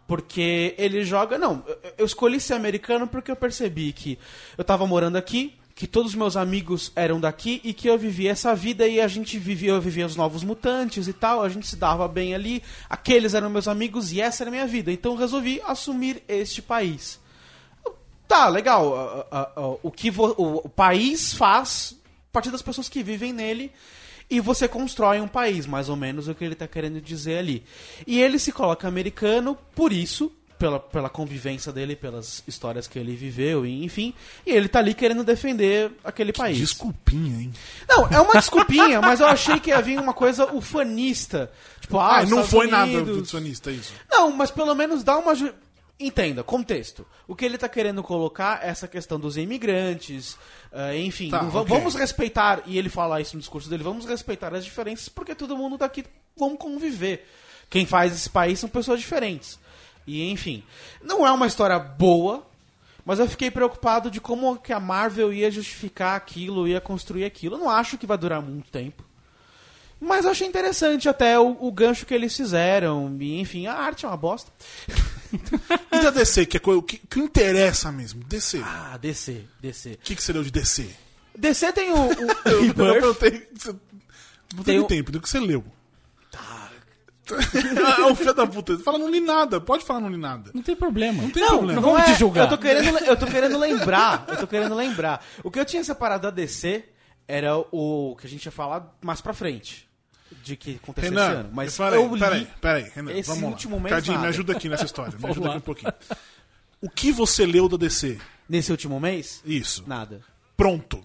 [0.06, 1.38] Porque ele joga.
[1.38, 1.64] Não,
[1.98, 4.20] eu escolhi ser americano porque eu percebi que
[4.58, 8.32] eu tava morando aqui, que todos os meus amigos eram daqui e que eu vivia
[8.32, 11.66] essa vida e a gente vivia, eu vivia os novos mutantes e tal, a gente
[11.66, 14.92] se dava bem ali, aqueles eram meus amigos e essa era a minha vida.
[14.92, 17.18] Então resolvi assumir este país.
[18.28, 19.26] Tá, legal.
[19.82, 21.96] o que o país faz
[22.30, 23.72] a partir das pessoas que vivem nele
[24.30, 27.64] e você constrói um país, mais ou menos o que ele está querendo dizer ali.
[28.06, 33.16] E ele se coloca americano por isso, pela, pela convivência dele, pelas histórias que ele
[33.16, 34.14] viveu, e, enfim.
[34.46, 36.58] E ele tá ali querendo defender aquele país.
[36.58, 37.54] Desculpinha, hein?
[37.88, 41.52] Não, é uma desculpinha, mas eu achei que havia uma coisa ufanista.
[41.80, 43.94] Tipo, ah, Ah, não Estados foi nada Unidos- do sonista isso.
[44.12, 45.34] não, mas pelo menos dá uma.
[45.34, 45.54] ju-
[46.02, 47.06] Entenda, contexto.
[47.28, 50.38] O que ele tá querendo colocar é essa questão dos imigrantes,
[50.72, 51.30] eh, enfim.
[51.30, 51.76] Tá, va- ok.
[51.78, 55.58] Vamos respeitar, e ele fala isso no discurso dele, vamos respeitar as diferenças porque todo
[55.58, 56.06] mundo daqui
[56.38, 57.28] vamos conviver.
[57.70, 59.60] Quem faz esse país são pessoas diferentes.
[60.08, 60.64] E enfim.
[61.04, 62.46] Não é uma história boa,
[63.06, 67.56] mas eu fiquei preocupado de como que a Marvel ia justificar aquilo, ia construir aquilo.
[67.56, 69.04] Eu não acho que vai durar muito tempo.
[70.02, 73.18] Mas eu achei interessante até o, o gancho que eles fizeram.
[73.20, 74.52] E, enfim, a arte é uma bosta.
[75.92, 78.24] E da DC, que é o que, que interessa mesmo?
[78.24, 78.58] DC.
[78.58, 80.00] O Ah, DC, DC.
[80.04, 80.90] que, que você leu de DC?
[81.38, 82.12] DC tem o, o
[82.50, 83.48] Eu perguntei.
[83.56, 83.70] Você...
[84.56, 85.64] Não Tem teve o- tempo, do que você leu?
[87.36, 88.78] É um filho da puta.
[88.80, 89.60] Fala, não li nada.
[89.60, 90.52] Pode falar, não li nada.
[90.54, 91.22] Não tem problema.
[91.22, 91.74] Não tem problema.
[91.74, 92.44] Não vamos é, te julgar.
[92.44, 94.26] Eu tô, querendo, eu tô querendo lembrar.
[94.28, 95.26] Eu tô querendo lembrar.
[95.44, 96.84] O que eu tinha separado da DC
[97.28, 99.88] era o que a gente ia falar mais pra frente.
[100.44, 101.50] De que aconteceu esse Renan, ano.
[101.54, 102.20] Mas peraí, eu li.
[102.20, 103.50] peraí, peraí, Renan, esse vamos lá.
[103.50, 105.18] último mês Cadinho, me ajuda aqui nessa história.
[105.18, 105.50] Me ajuda lá.
[105.50, 105.94] aqui um pouquinho.
[106.82, 108.20] O que você leu da DC?
[108.48, 109.42] Nesse último mês?
[109.46, 109.84] Isso.
[109.88, 110.22] Nada.
[110.56, 111.04] Pronto.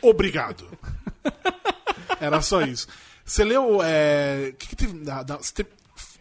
[0.00, 0.66] Obrigado.
[2.20, 2.86] Era só isso.
[3.30, 3.80] Você leu.
[3.82, 4.52] É...
[4.58, 5.38] Que que teve, da- da-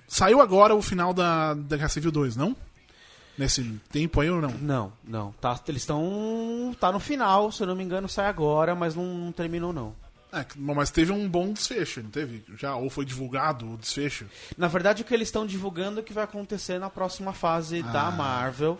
[0.07, 2.55] Saiu agora o final da, da Guerra Civil 2, não?
[3.35, 4.51] Nesse tempo aí ou não?
[4.51, 5.31] Não, não.
[5.41, 6.75] Tá, eles estão.
[6.79, 9.95] Tá no final, se eu não me engano, sai agora, mas não, não terminou, não.
[10.31, 12.43] É, mas teve um bom desfecho, não teve?
[12.57, 14.25] Já, ou foi divulgado o desfecho?
[14.55, 17.81] Na verdade, o que eles estão divulgando é o que vai acontecer na próxima fase
[17.81, 18.77] da Marvel,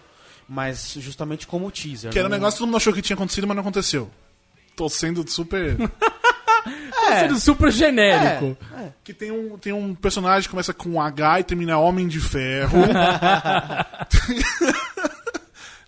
[0.47, 2.11] mas justamente como teaser.
[2.11, 4.11] Que era um não- negócio que todo mundo achou que tinha acontecido, mas não aconteceu.
[4.75, 5.77] Tô sendo super.
[6.63, 8.57] Tá sendo super genérico.
[8.77, 12.19] É, que tem um, tem um personagem que começa com H e termina Homem de
[12.19, 12.77] Ferro.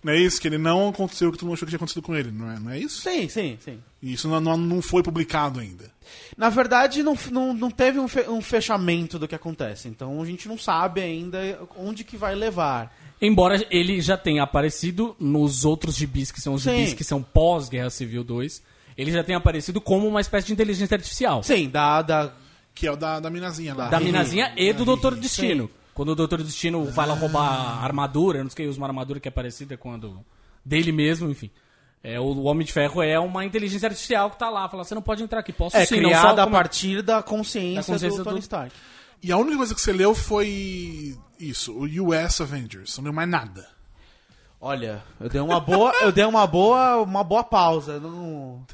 [0.02, 0.40] não é isso?
[0.40, 2.50] Que ele não aconteceu o que todo mundo achou que tinha acontecido com ele, não
[2.50, 3.00] é, não é isso?
[3.02, 3.78] Sim, sim, sim.
[4.02, 5.90] E isso não, não, não foi publicado ainda.
[6.36, 9.86] Na verdade, não, não, não teve um, fe- um fechamento do que acontece.
[9.88, 11.38] Então a gente não sabe ainda
[11.76, 12.92] onde que vai levar.
[13.20, 16.70] Embora ele já tenha aparecido nos outros gibis, que são os Sim.
[16.78, 18.60] gibis que são pós-Guerra Civil 2,
[18.96, 21.42] ele já tenha aparecido como uma espécie de inteligência artificial.
[21.42, 22.02] Sim, da.
[22.02, 22.32] da
[22.74, 23.88] Que é o da, da minazinha lá.
[23.88, 24.04] Da Sim.
[24.04, 24.84] Minazinha e do Sim.
[24.84, 25.70] Doutor Destino.
[25.94, 28.86] Quando o Doutor Destino vai lá roubar a armadura, não sei o que, usa uma
[28.86, 30.24] armadura que é parecida com a do,
[30.64, 31.50] dele mesmo, enfim.
[32.02, 35.02] É, o, Homem de Ferro é uma inteligência artificial que tá lá, fala, você não
[35.02, 37.86] pode entrar aqui, posso é sim, não criada só a como- partir da consciência, Da
[37.86, 38.74] consciência do Tony do- Stark.
[39.22, 42.96] E a única coisa que você leu foi isso, o US Avengers.
[42.96, 43.68] Não leu mais nada.
[44.64, 47.98] Olha, eu dei uma boa, eu dei uma boa, uma boa pausa.
[47.98, 48.64] Não...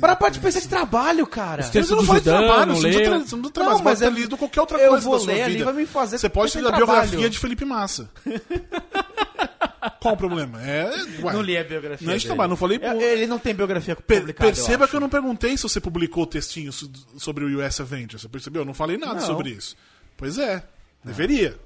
[0.00, 1.68] Para para de pensar esse trabalho, cara.
[1.74, 4.04] Mas eu não falei de trabalho, você não tra- você não Não, você mas ter
[4.06, 5.64] é- lido qualquer outra eu coisa vou da sua ler ali, vida.
[5.64, 8.08] vai me fazer Você pode ler a biografia de Felipe Massa.
[10.00, 10.62] Qual o problema?
[10.62, 10.90] É,
[11.22, 12.06] ué, Não li a biografia.
[12.06, 14.30] Não é de trabalho, não falei Eu- por- Ele não tem biografia publicada.
[14.30, 14.90] eu perceba acho.
[14.92, 18.22] que eu não perguntei se você publicou o textinho so- sobre o US Avengers.
[18.22, 18.62] Você percebeu?
[18.62, 19.26] Eu não falei nada Não.
[19.26, 19.74] sobre isso.
[20.16, 20.62] Pois é.
[21.04, 21.58] Deveria.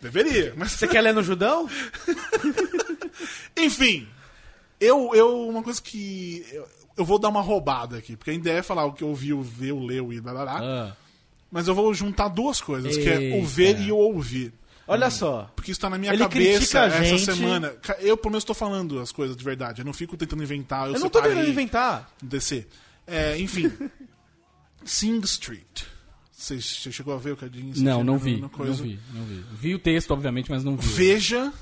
[0.00, 0.52] Deveria.
[0.56, 0.72] Mas...
[0.72, 1.68] Você quer ler no Judão?
[3.58, 4.06] Enfim.
[4.80, 5.48] Eu, eu.
[5.48, 6.44] Uma coisa que.
[6.52, 6.66] Eu,
[6.96, 8.16] eu vou dar uma roubada aqui.
[8.16, 10.32] Porque a ideia é falar o que eu vi, o ver, o leu e blá
[10.32, 10.58] blá blá.
[10.60, 10.96] Ah.
[11.50, 13.46] Mas eu vou juntar duas coisas, que é o Eita.
[13.46, 14.52] ver e o ouvir.
[14.86, 15.50] Olha só.
[15.54, 17.24] Porque isso tá na minha Ele cabeça essa gente.
[17.24, 17.74] semana.
[18.00, 19.80] Eu, pelo menos, tô falando as coisas de verdade.
[19.82, 20.88] Eu não fico tentando inventar.
[20.88, 22.10] Eu, Eu não tô tentando inventar.
[22.22, 22.66] DC.
[23.06, 23.70] É, enfim.
[24.84, 25.82] Sing Street.
[26.32, 27.74] Você você chegou a ver o Cadinho?
[27.74, 29.44] Você Não, chegou não no- vi, não vi, não vi.
[29.60, 30.86] Vi o texto, obviamente, mas não vi.
[30.86, 31.52] Veja,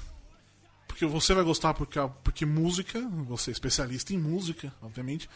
[0.97, 5.29] porque você vai gostar porque, porque música, você é especialista em música, obviamente.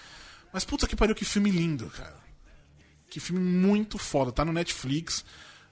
[0.51, 2.17] Mas puta que pariu, que filme lindo, cara.
[3.11, 5.23] Que filme muito foda, tá no Netflix.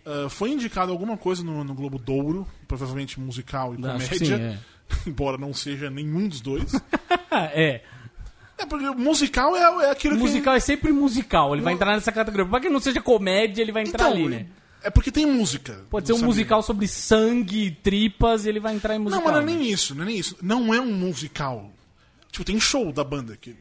[0.05, 4.19] Ah, foi indicado alguma coisa no, no Globo Douro, provavelmente musical e que comédia.
[4.19, 4.59] sim, é.
[5.09, 6.71] Embora não seja nenhum dos dois.
[7.31, 7.83] É.
[8.59, 10.23] é, porque musical é, é aquilo que.
[10.23, 12.47] Musical é sempre musical, ele vai entrar nessa categoria.
[12.47, 14.47] Para que não seja comédia, ele vai entrar Então, ali, né?
[14.89, 15.85] É porque tem música.
[15.91, 16.29] Pode ser um sabe?
[16.29, 19.25] musical sobre sangue, tripas, e ele vai entrar em Não, musical.
[19.25, 20.37] mas não é nem isso, não é nem isso.
[20.41, 21.71] Não é um musical.
[22.33, 23.55] Tipo, tem show da banda aqui.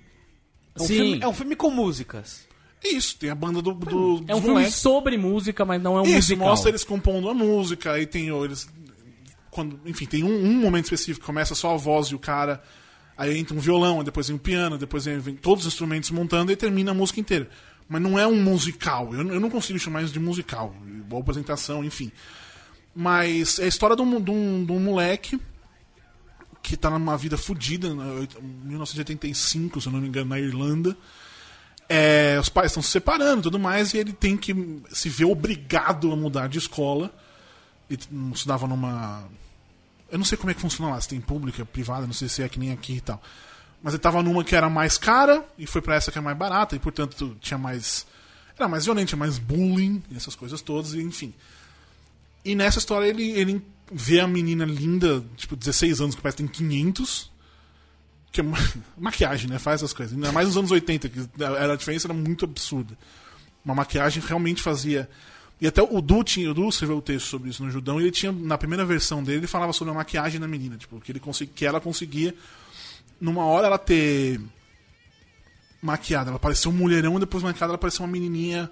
[0.74, 0.94] É um, Sim.
[0.96, 2.48] filme, é um filme com músicas.
[2.82, 4.76] É isso, tem a banda do, do É um filme moleques.
[4.76, 6.48] sobre música, mas não é um Isso, musical.
[6.48, 8.70] mostra eles compondo a música, aí tem eles.
[9.52, 12.64] Quando, enfim, tem um, um momento específico, começa só a voz e o cara.
[13.18, 16.54] Aí entra um violão, depois vem um piano, depois vem, vem todos os instrumentos montando
[16.54, 17.50] e termina a música inteira.
[17.88, 19.14] Mas não é um musical.
[19.14, 20.76] Eu, eu não consigo chamar isso de musical.
[21.08, 22.12] Boa apresentação, enfim.
[22.96, 25.40] Mas é a história de um, de um, de um moleque
[26.62, 27.96] que tá numa vida fodida, em
[28.66, 30.98] 1985, se eu não me engano, na Irlanda.
[31.88, 34.54] É, os pais estão se separando e tudo mais, e ele tem que
[34.90, 37.14] se ver obrigado a mudar de escola.
[38.12, 39.24] Não estudava numa.
[40.12, 42.44] Eu não sei como é que funciona lá, se tem pública, privada, não sei se
[42.44, 43.22] é que nem aqui e tal.
[43.82, 46.38] Mas ele tava numa que era mais cara e foi pra essa que é mais
[46.38, 48.06] barata, e portanto tinha mais.
[48.58, 51.34] Era mais violento, tinha mais bullying, essas coisas todas, e enfim.
[52.44, 53.62] E nessa história ele, ele
[53.92, 57.32] vê a menina linda, tipo, 16 anos, que parece que tem 500.
[58.32, 58.58] Que é ma-
[58.98, 59.60] maquiagem, né?
[59.60, 60.16] Faz essas coisas.
[60.16, 62.98] Ainda mais nos anos 80, que a diferença era muito absurda.
[63.64, 65.08] Uma maquiagem realmente fazia.
[65.62, 68.04] E até o Du, tinha, o du escreveu o texto sobre isso no Judão, e
[68.04, 71.12] ele tinha, na primeira versão dele, ele falava sobre a maquiagem da menina, tipo, que,
[71.12, 72.34] ele consegui, que ela conseguia,
[73.20, 74.40] numa hora ela ter
[75.82, 78.70] maquiada, ela parecia um mulherão, e depois maquiada ela parecia uma menininha.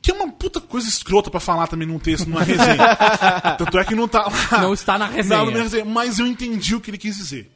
[0.00, 2.94] Que é uma puta coisa escrota pra falar também num texto, numa resenha.
[3.58, 4.62] Tanto é que não tá lá.
[4.62, 5.44] Não está na resenha.
[5.44, 7.50] Não, resenha, mas eu entendi o que ele quis dizer.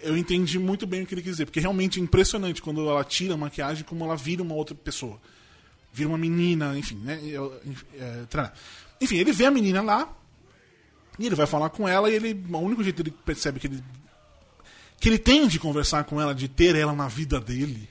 [0.00, 3.02] Eu entendi muito bem o que ele quis dizer, porque realmente é impressionante quando ela
[3.02, 5.18] tira a maquiagem como ela vira uma outra pessoa.
[5.90, 7.18] vira uma menina, enfim, né?
[7.24, 7.60] eu-
[7.94, 8.24] é.
[9.00, 10.08] Enfim, ele vê a menina lá
[11.18, 13.66] e ele vai falar com ela e ele, o único jeito que ele percebe que
[13.68, 13.82] ele
[15.00, 17.88] que ele tem de conversar com ela, de ter ela na vida dele,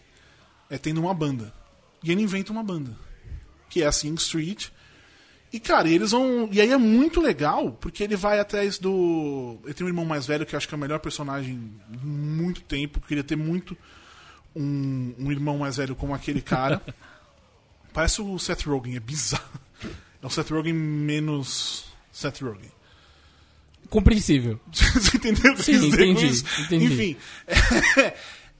[0.69, 1.53] é tendo uma banda.
[2.03, 2.95] E ele inventa uma banda,
[3.69, 4.67] que é a Sing Street.
[5.51, 6.49] E, cara, eles vão.
[6.51, 9.57] E aí é muito legal, porque ele vai atrás do.
[9.63, 12.05] Ele tem um irmão mais velho, que eu acho que é o melhor personagem de
[12.05, 12.99] muito tempo.
[12.99, 13.77] Queria ter muito
[14.53, 16.81] um, um irmão mais velho como aquele cara.
[17.93, 19.59] Parece o Seth Rogen, é bizarro.
[20.21, 22.76] É o Seth Rogen menos Seth Rogen.
[23.89, 24.59] Compreensível.
[24.71, 26.45] Você entendeu Sim, com entendi, isso?
[26.61, 26.85] entendi.
[26.85, 27.17] Enfim.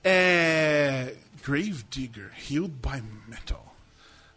[0.04, 1.16] é...
[1.46, 3.76] Grave Digger, Healed by Metal.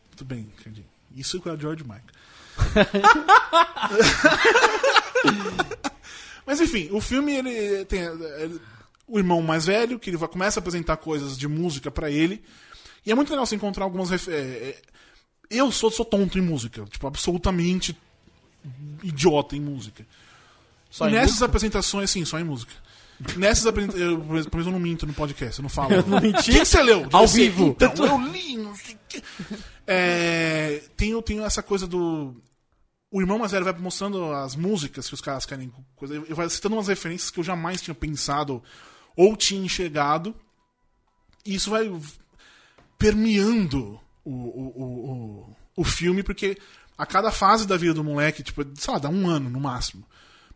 [0.08, 0.84] Muito bem, entendi.
[1.16, 2.02] Isso é o George Michael.
[6.46, 8.60] Mas enfim, o filme ele tem ele-
[9.06, 12.42] o irmão mais velho que ele vai, começa a apresentar coisas de música pra ele.
[13.04, 14.82] E é muito legal você encontrar algumas ref- é, é,
[15.50, 17.96] eu sou, sou tonto em música, tipo, absolutamente
[19.02, 20.06] idiota em música.
[20.90, 21.46] Só e em nessas música?
[21.46, 22.72] apresentações, sim, só em música.
[23.36, 25.92] Nessas apresentações, eu, pelo menos eu não minto no podcast, eu não falo.
[25.94, 26.50] Eu não menti?
[26.50, 27.06] O que que você leu?
[27.12, 27.76] Ao Disse, vivo.
[27.80, 29.22] Então, eu li, não sei o quê.
[29.86, 32.34] É, tem, tem essa coisa do.
[33.10, 35.72] O irmão mais velho vai mostrando as músicas que os caras querem.
[35.96, 38.62] Coisa, ele vai citando umas referências que eu jamais tinha pensado
[39.16, 40.34] ou tinha enxergado.
[41.44, 41.90] E isso vai
[42.98, 46.56] permeando o, o, o, o, o filme, porque
[46.96, 50.06] a cada fase da vida do moleque, tipo, sei lá, dá um ano no máximo.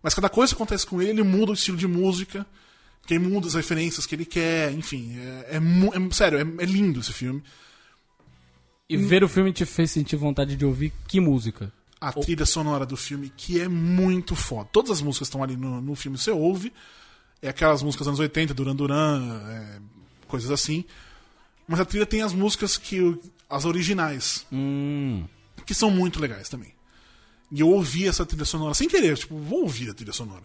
[0.05, 2.47] Mas cada coisa que acontece com ele, ele muda o estilo de música,
[3.07, 5.19] que ele muda as referências que ele quer, enfim.
[5.19, 7.43] É, é é- sério, é, é lindo esse filme.
[8.87, 11.73] E ver o filme te fez sentir vontade de ouvir que música?
[11.99, 14.69] A trilha sonora do filme, que é muito foda.
[14.71, 16.71] Todas as músicas estão ali no, no filme, você ouve.
[17.41, 19.79] É aquelas músicas dos anos 80, Duran Duran, é,
[20.29, 20.85] coisas assim.
[21.67, 23.19] Mas a trilha tem as músicas que.
[23.49, 25.25] as originais, Hum.
[25.65, 26.75] que são muito legais também.
[27.51, 30.45] E eu ouvi essa trilha sonora sem querer, tipo, vou ouvir a trilha sonora.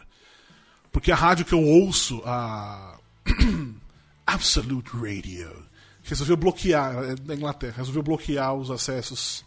[0.92, 2.98] Porque a rádio que eu ouço, a
[4.26, 5.66] Absolute Radio,
[6.04, 9.46] resolveu bloquear, é da Inglaterra, resolveu bloquear os acessos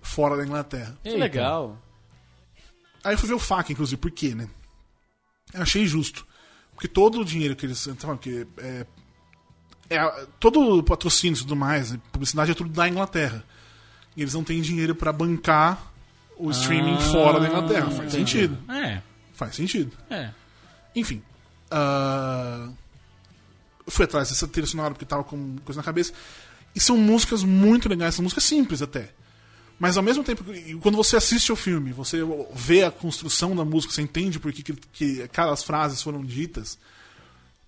[0.00, 0.98] fora da Inglaterra.
[1.02, 1.78] Que legal.
[3.04, 4.48] Aí eu fui ver o FAQ, inclusive, por quê, né?
[5.52, 6.26] Eu achei justo.
[6.74, 7.84] Porque todo o dinheiro que eles.
[7.84, 8.86] tá falando que é,
[9.90, 13.44] é, todo o patrocínio e tudo mais, né, publicidade é tudo da Inglaterra.
[14.16, 15.92] E eles não têm dinheiro pra bancar
[16.38, 17.90] o streaming Ah, fora da Inglaterra.
[17.90, 18.30] Faz entendi.
[18.30, 18.58] sentido.
[18.72, 19.02] É,
[19.34, 19.92] Faz sentido.
[20.10, 20.30] é.
[20.94, 21.22] Enfim.
[21.70, 22.68] ah,
[23.86, 26.12] eu fui atrás dessa trilha sonora porque tava com coisa na cabeça.
[26.74, 29.10] E são músicas muito legais, são músicas simples até.
[29.78, 30.44] Mas ao mesmo tempo,
[30.80, 32.18] quando você assiste ao filme, você
[32.52, 36.78] vê a construção da música, você entende por que, que, que aquelas frases foram ditas,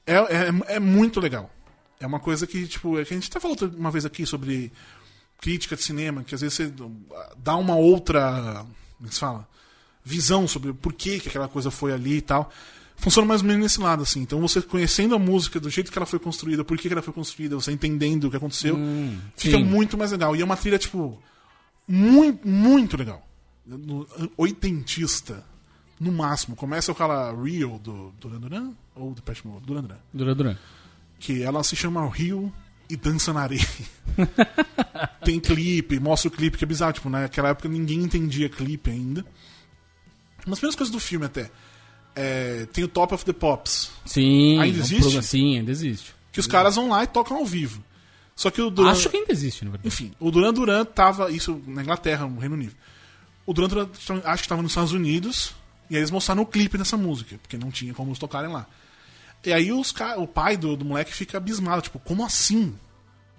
[0.06, 1.48] é, é, é muito legal.
[2.00, 4.72] É uma coisa que, tipo, é que a gente até falou uma vez aqui sobre
[5.40, 6.72] crítica de cinema, que às vezes você
[7.38, 8.64] dá uma outra.
[8.96, 9.48] Como é se fala?
[10.04, 12.50] Visão sobre por que, que aquela coisa foi ali e tal.
[12.96, 14.20] Funciona mais ou menos nesse lado, assim.
[14.20, 17.02] Então você conhecendo a música, do jeito que ela foi construída, por que, que ela
[17.02, 18.78] foi construída, você entendendo o que aconteceu,
[19.36, 19.64] fica sim.
[19.64, 20.36] muito mais legal.
[20.36, 21.20] E é uma trilha, tipo,
[21.88, 23.26] muito, muito legal.
[24.36, 25.44] Oitentista.
[25.98, 26.56] No máximo.
[26.56, 28.72] Começa com aquela Rio do Duran Duran?
[28.94, 29.66] Ou do Pet Mode?
[29.66, 29.98] Duran Duran.
[30.14, 30.56] Duran Duran.
[31.18, 32.50] Que ela se chama Rio
[32.90, 33.66] e dança na areia.
[35.24, 36.92] Tem clipe, mostra o clipe, que é bizarro.
[36.92, 39.24] Tipo, naquela época ninguém entendia clipe ainda.
[40.46, 41.50] Umas primeiras coisas do filme até.
[42.14, 43.90] É, tem o Top of the Pops.
[44.04, 44.58] Sim.
[44.58, 45.22] Ainda é um existe?
[45.22, 46.14] Sim, ainda existe.
[46.32, 47.82] Que os caras vão lá e tocam ao vivo.
[48.34, 48.90] Só que o Duran...
[48.90, 49.88] Acho que ainda existe, na verdade.
[49.88, 51.30] Enfim, o Duran Duran tava.
[51.30, 52.74] Isso na Inglaterra, no Reino Unido.
[53.46, 53.88] O Duran Duran
[54.24, 55.54] acho que estava nos Estados Unidos.
[55.88, 58.66] E aí eles mostraram o clipe dessa música, porque não tinha como eles tocarem lá.
[59.44, 62.74] E aí os o pai do, do moleque fica abismado, tipo, como assim?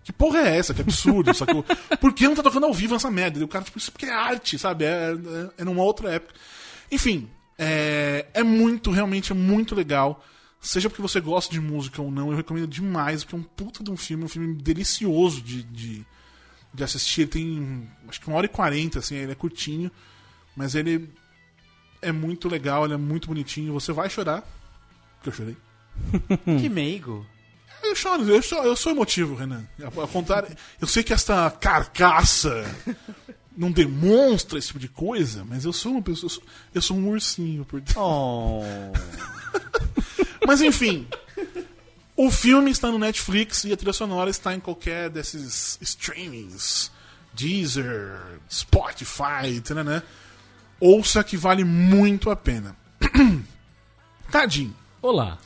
[0.04, 0.74] Que porra é essa?
[0.74, 1.64] Que absurdo, sacou?
[2.02, 3.40] Por que não tá tocando ao vivo essa merda?
[3.40, 4.86] E o cara, tipo, isso porque é arte, sabe?
[4.86, 6.34] É, é, é numa outra época.
[6.92, 10.26] Enfim, é, é muito, realmente é muito legal.
[10.60, 13.84] Seja porque você gosta de música ou não, eu recomendo demais, porque é um puta
[13.84, 16.06] de um filme, um filme delicioso de, de,
[16.74, 17.22] de assistir.
[17.22, 19.92] Ele tem acho que uma hora e quarenta, assim, ele é curtinho,
[20.56, 21.10] mas ele
[22.02, 23.74] é muito legal, ele é muito bonitinho.
[23.74, 24.44] Você vai chorar,
[25.18, 25.58] porque eu chorei.
[26.60, 27.26] Que meigo.
[27.84, 29.66] Eu choro, eu sou, eu sou emotivo, Renan.
[29.96, 32.64] Ao contrário, eu sei que esta carcaça
[33.58, 36.26] não demonstra esse tipo de coisa, mas eu sou uma pessoa.
[36.26, 36.44] Eu sou,
[36.76, 38.00] eu sou um ursinho por dentro.
[38.00, 38.62] Oh.
[40.46, 41.08] Mas enfim.
[42.16, 46.92] O filme está no Netflix e a trilha sonora está em qualquer desses streamings.
[47.34, 48.20] Deezer,
[48.50, 50.04] Spotify, né?
[50.80, 52.76] Ouça que vale muito a pena.
[54.32, 55.40] Tadinho, Olá.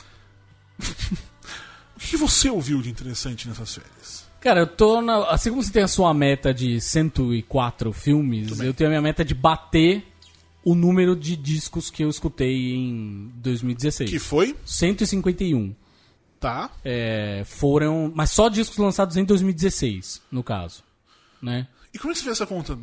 [1.96, 4.26] o que você ouviu de interessante nessas férias?
[4.40, 5.28] Cara, eu tô na.
[5.30, 9.24] Assim como você tem a sua meta de 104 filmes, eu tenho a minha meta
[9.24, 10.04] de bater
[10.64, 14.10] o número de discos que eu escutei em 2016.
[14.10, 14.56] Que foi?
[14.64, 15.74] 151.
[16.38, 16.70] Tá.
[16.84, 18.12] É, foram.
[18.14, 20.84] Mas só discos lançados em 2016, no caso.
[21.40, 21.66] Né?
[21.92, 22.78] E como é que você fez essa conta?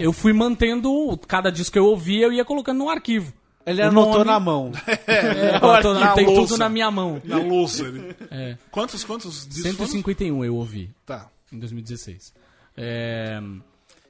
[0.00, 1.18] Eu fui mantendo.
[1.26, 3.32] Cada disco que eu ouvia, eu ia colocando no arquivo.
[3.68, 4.72] Ele O anotou nome- na mão.
[5.06, 5.52] É,
[6.00, 6.42] na tem louça.
[6.52, 7.20] tudo na minha mão.
[7.24, 7.82] Na louça.
[7.84, 8.56] ele- É.
[8.70, 9.86] Quantos, quantos discos foram?
[9.90, 10.90] 151 eu ouvi.
[11.06, 11.28] Tá.
[11.52, 12.32] em 2016.
[12.76, 13.40] É,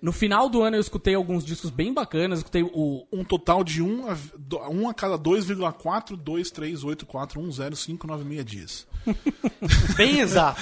[0.01, 2.39] No final do ano eu escutei alguns discos bem bacanas.
[2.41, 3.05] Escutei o.
[3.13, 7.51] Um total de 1 a, do- um a cada 2,4, 2, 3, 8, 4, 1,
[7.51, 8.87] 0, 5, 9, meia dias.
[9.97, 10.61] Bem exato.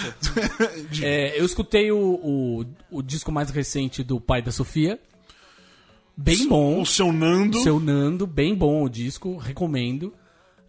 [1.03, 4.99] é, eu escutei o, o, o disco mais recente do pai da Sofia.
[6.16, 6.80] Bem bom.
[6.80, 7.58] O seu Nando.
[7.60, 10.12] Seu Nando, bem bom o disco, recomendo.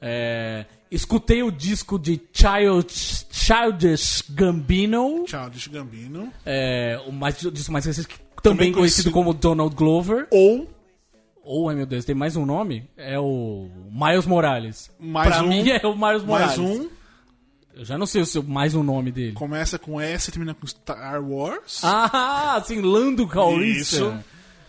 [0.02, 2.86] É, escutei o disco de Child,
[3.32, 6.32] Childish Gambino, Childish Gambino.
[6.46, 10.28] é, o, mais, o disco mais recente, Também também conhecido- conhecido como Donald Glover.
[10.32, 10.70] Ou
[11.44, 12.88] Ou, ai meu Deus, tem mais um nome?
[12.98, 14.92] É o Miles Morales.
[15.00, 15.48] Mais pra um.
[15.48, 16.60] mim é o Miles mais Morales.
[16.60, 16.90] um.
[17.74, 19.34] Eu já não sei o seu, mais um nome dele.
[19.34, 21.80] Começa com S e termina com Star Wars.
[21.84, 24.10] Ah, sim, Lando Calrissian.
[24.20, 24.24] Isso.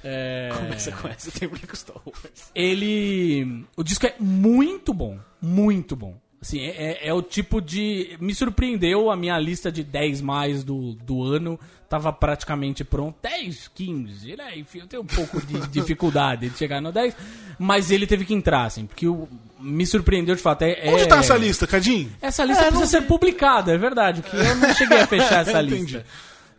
[0.04, 2.50] É, Você conhece o tempo que Star Wars.
[2.54, 3.64] ele...
[3.76, 5.18] O disco é muito bom.
[5.40, 6.16] Muito bom.
[6.40, 8.16] Assim, é, é- é o tipo de...
[8.20, 11.58] Me surpreendeu a minha lista de 10 mais do, do ano.
[11.88, 13.16] Tava praticamente pronto.
[13.22, 14.56] 10, 15, né?
[14.58, 17.16] Enfim, eu tenho um pouco de dificuldade de chegar no 10.
[17.58, 18.86] Mas ele teve que entrar, assim.
[18.86, 19.26] Porque o,
[19.58, 20.62] me surpreendeu de fato.
[20.62, 22.12] É, Onde é- tá essa lista, Cadinho?
[22.22, 24.22] Essa lista precisa ser publicada, é verdade.
[24.22, 26.04] Que eu não cheguei a fechar essa lista.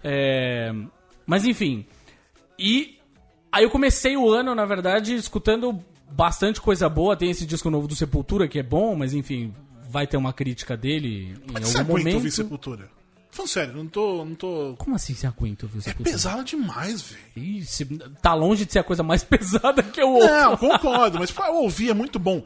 [0.04, 0.74] É,
[1.26, 1.86] mas enfim.
[2.58, 2.99] E
[3.52, 5.80] aí eu comecei o ano, na verdade, escutando
[6.12, 7.16] bastante coisa boa.
[7.16, 9.54] Tem esse disco novo do Sepultura que é bom, mas enfim,
[9.90, 12.32] vai ter uma crítica dele em é algum aguenta ouvir momento.
[12.32, 12.90] Sepultura?
[13.32, 14.26] Falando sério, não tô.
[14.26, 14.76] Não tô...
[14.78, 16.12] Como assim você aguenta ouvir É Sepultura?
[16.12, 17.02] pesado demais,
[17.36, 17.66] velho.
[18.22, 20.28] Tá longe de ser a coisa mais pesada que eu ouço.
[20.28, 22.44] Não, concordo, mas pra ouvir é muito bom.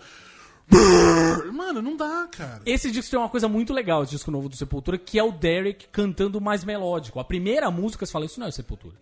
[1.52, 2.62] Mano, não dá, cara.
[2.66, 5.32] Esse disco tem uma coisa muito legal, esse disco novo do Sepultura, que é o
[5.32, 7.20] Derek cantando mais melódico.
[7.20, 8.96] A primeira música, você fala, isso não é o Sepultura.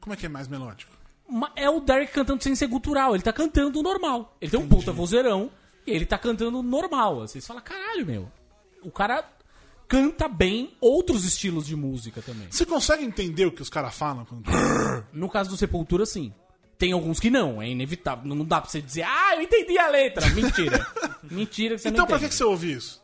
[0.00, 0.99] Como é que é mais melódico?
[1.56, 3.14] É o Derek cantando sem ser gutural.
[3.14, 4.36] Ele tá cantando normal.
[4.40, 5.50] Ele tem um puta vozeirão
[5.86, 7.22] e ele tá cantando normal.
[7.22, 8.30] Assim, você fala, caralho, meu.
[8.82, 9.24] O cara
[9.88, 12.46] canta bem outros estilos de música também.
[12.50, 14.24] Você consegue entender o que os caras falam?
[14.24, 14.44] Quando...
[15.12, 16.32] No caso do Sepultura, sim.
[16.78, 18.24] Tem alguns que não, é inevitável.
[18.34, 20.28] Não dá pra você dizer, ah, eu entendi a letra.
[20.30, 20.86] Mentira.
[21.30, 22.30] Mentira que você Então não pra que, entende.
[22.30, 23.02] que você ouve isso?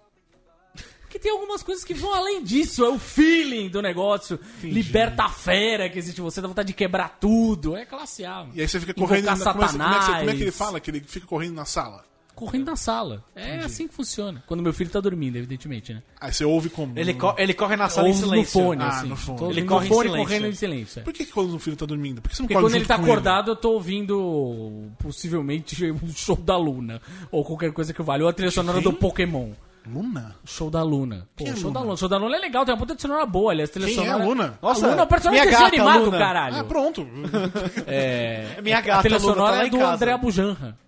[1.17, 2.85] Porque tem algumas coisas que vão além disso.
[2.85, 4.39] É o feeling do negócio.
[4.63, 7.75] Liberta a fera que existe em você, dá vontade de quebrar tudo.
[7.77, 8.41] É classe A.
[8.41, 8.53] mano.
[8.55, 9.25] E aí você fica correndo.
[9.25, 10.57] Na- como, é, que- como é que você- como é que ele Satanás.
[10.57, 10.81] fala?
[10.81, 12.05] Que ele fica correndo na sala.
[12.35, 13.25] Correndo na sala.
[13.35, 14.45] É assim que funciona.
[14.47, 16.03] Quando meu filho tá dormindo, evidentemente, né?
[16.21, 16.99] Aí você ouve como.
[16.99, 18.63] Ele, co- ele corre na sala em Ouve no silêncio.
[18.63, 19.09] fone, Ah, assim.
[19.09, 19.51] no fone.
[19.53, 20.27] Ele no corre em fone silêncio.
[20.29, 21.01] correndo em silêncio.
[21.01, 21.03] é.
[21.03, 22.21] Por que, que quando o filho tá dormindo?
[22.21, 26.37] Por que você não Porque quando ele tá acordado, eu tô ouvindo possivelmente o show
[26.37, 27.01] da Luna.
[27.31, 28.23] Ou qualquer coisa que vale.
[28.23, 28.93] Ou a trilha sonora do?
[28.93, 29.53] Pokémon.
[29.89, 30.37] Luna?
[30.45, 31.29] Show da Luna.
[31.37, 31.81] Pô, é show da Luna?
[31.81, 31.97] Luna.
[31.97, 33.71] Show da Luna é legal, tem uma puta de sonora boa, aliás.
[33.71, 34.59] Trilha Quem é a Luna?
[34.61, 36.19] Nossa, a Luna é o personagem minha gata, animado, Luna.
[36.19, 36.57] caralho.
[36.57, 37.07] Ah, pronto.
[37.87, 39.93] É, Minha a gata, trilha Luna, tá sonora lá é do casa.
[39.95, 40.79] André Bujanra.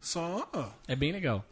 [0.00, 0.48] Só.
[0.88, 1.44] É bem legal.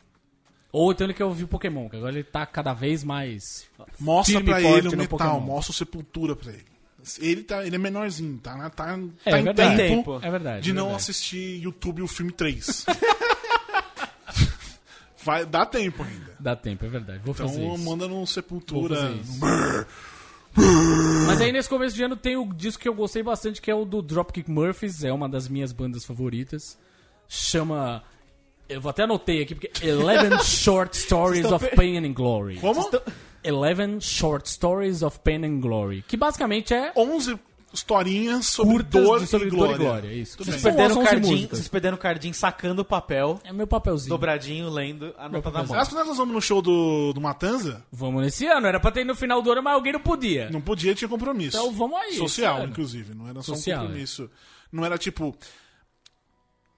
[0.72, 3.66] Ou então ele quer ouvir Pokémon, que agora ele tá cada vez mais.
[4.00, 5.40] Mostra pra ele o metal, Pokémon.
[5.40, 6.64] mostra o sepultura pra ele.
[7.20, 9.76] Ele, tá, ele é menorzinho, tá, na- tá, É, tá é em verdade.
[9.76, 10.62] tempo, É verdade.
[10.64, 11.02] de é não verdade.
[11.02, 12.86] assistir YouTube o filme 3.
[15.24, 16.36] Vai, dá tempo ainda.
[16.38, 17.20] Dá tempo, é verdade.
[17.24, 17.84] Vou fazer Então isso.
[17.84, 18.96] manda no Sepultura.
[18.96, 19.86] Fazer.
[21.26, 23.74] Mas aí nesse começo de ano tem o disco que eu gostei bastante, que é
[23.74, 26.78] o do Dropkick Murphys, é uma das minhas bandas favoritas.
[27.28, 28.02] Chama.
[28.68, 32.56] Eu vou até anotei aqui, porque Eleven Short Stories of Pain and Glory.
[32.60, 32.88] Como?
[33.42, 36.02] Eleven Short Stories of Pain and Glory.
[36.06, 37.38] Que basicamente é 11
[37.74, 39.74] historinhas sobre curtas dor, de sobre e dor glória.
[39.74, 40.12] e glória.
[40.12, 40.36] Isso.
[40.38, 40.72] Tudo Vocês bem.
[40.72, 44.08] Perderam o 11 cardinho, vocês perderam o cardinho sacando o papel, É meu papelzinho.
[44.10, 45.72] dobradinho, lendo, anotando na mão.
[45.72, 48.66] Aliás, quando nós vamos no show do, do Matanza, Vamos nesse ano.
[48.66, 50.48] Era pra ter ido no final do ano, mas alguém não podia.
[50.50, 51.56] não podia, tinha compromisso.
[51.56, 52.16] Então vamos aí.
[52.16, 53.14] Social, inclusive.
[53.14, 54.30] Não era só Social, um compromisso.
[54.72, 55.36] Não era tipo.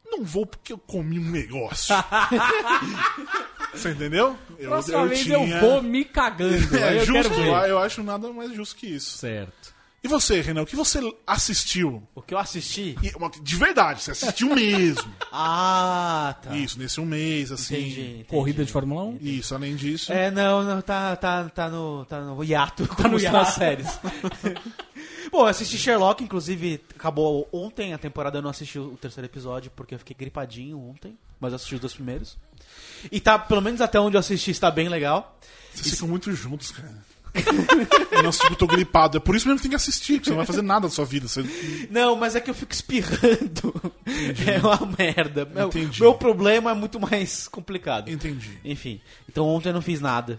[0.08, 1.94] Não vou porque eu comi um negócio.
[3.74, 4.36] Você entendeu?
[4.58, 6.56] Eu, Próxima vez eu vou me cagando.
[6.78, 7.48] É eu justo, quero ver.
[7.48, 9.18] eu, eu acho nada mais justo que isso.
[9.18, 9.74] Certo.
[10.06, 12.00] E você, Renan, o que você assistiu?
[12.14, 12.96] O que eu assisti?
[13.02, 15.12] E, De verdade, você assistiu mesmo.
[15.38, 16.56] Ah, tá.
[16.56, 17.76] Isso, nesse um mês, assim.
[17.76, 18.24] Entendi, entendi.
[18.24, 19.18] Corrida de Fórmula 1?
[19.20, 20.10] Isso, além disso.
[20.12, 23.50] É, não, não, tá, tá, tá no, tá no hiato, tá no hiato.
[23.50, 23.86] séries.
[25.30, 29.70] Bom, eu assisti Sherlock, inclusive, acabou ontem a temporada, eu não assisti o terceiro episódio,
[29.74, 32.38] porque eu fiquei gripadinho ontem, mas eu assisti os dois primeiros.
[33.10, 35.36] E tá, pelo menos até onde eu assisti, está bem legal.
[35.74, 36.94] Vocês ficam muito juntos, cara.
[38.22, 39.16] Não, tipo, tô gripado.
[39.18, 40.90] É por isso mesmo que tem que assistir, porque você não vai fazer nada da
[40.92, 41.28] sua vida.
[41.28, 41.44] Você...
[41.90, 43.74] Não, mas é que eu fico espirrando.
[44.46, 45.44] É uma merda.
[45.44, 46.00] Meu, Entendi.
[46.00, 48.08] meu problema é muito mais complicado.
[48.08, 48.58] Entendi.
[48.64, 50.38] Enfim, então ontem eu não fiz nada.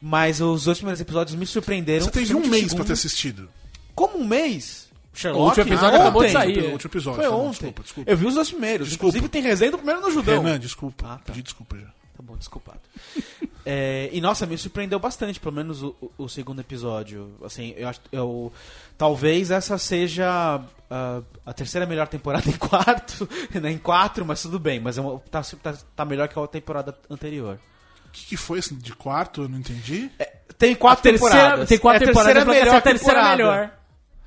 [0.00, 2.04] Mas os dois primeiros episódios me surpreenderam.
[2.04, 2.86] Você teve um mês pra segundo.
[2.86, 3.48] ter assistido.
[3.94, 4.88] Como um mês?
[5.14, 5.40] Sherlock?
[5.40, 6.58] O último episódio Ah, acabou de sair.
[6.64, 7.22] O último episódio.
[7.22, 7.50] Foi ontem.
[7.50, 8.10] Desculpa, desculpa.
[8.10, 8.88] Eu vi os dois primeiros.
[8.88, 9.16] Desculpa.
[9.16, 10.42] Inclusive tem resenha do primeiro no Judão.
[10.42, 11.06] Renan, desculpa.
[11.06, 11.22] Ah, tá.
[11.26, 11.86] Pedi desculpa já.
[12.16, 12.80] Tá bom, desculpado.
[13.68, 17.34] É, e nossa, me surpreendeu bastante, pelo menos o, o- segundo episódio.
[17.44, 18.52] Assim, eu acho, eu
[18.96, 23.28] talvez essa seja a, a terceira melhor temporada em quarto,
[23.60, 24.78] né, em quatro, mas tudo bem.
[24.78, 27.58] Mas é uma- tá, tá, tá melhor que a temporada anterior.
[28.06, 29.42] O que, que foi assim, de quarto?
[29.42, 30.12] Eu não entendi.
[30.56, 31.68] Tem quatro terceira, temporadas.
[31.68, 33.36] tem quatro é a temporadas, terceira melhor, melhor a terceira temporada.
[33.36, 33.78] melhor.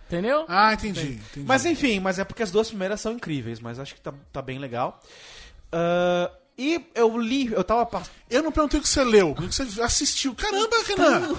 [0.08, 0.46] Entendeu?
[0.50, 1.14] Ah, entendi.
[1.14, 1.48] entendi.
[1.48, 4.42] Mas enfim, mas é porque as duas primeiras são incríveis, mas acho que tá, tá
[4.42, 5.00] bem legal.
[5.72, 6.30] Ah,
[6.60, 9.46] e eu li, eu tava pass- Eu não perguntei o que você leu, o que
[9.48, 10.36] você assistiu.
[10.36, 11.36] Caramba, Renan!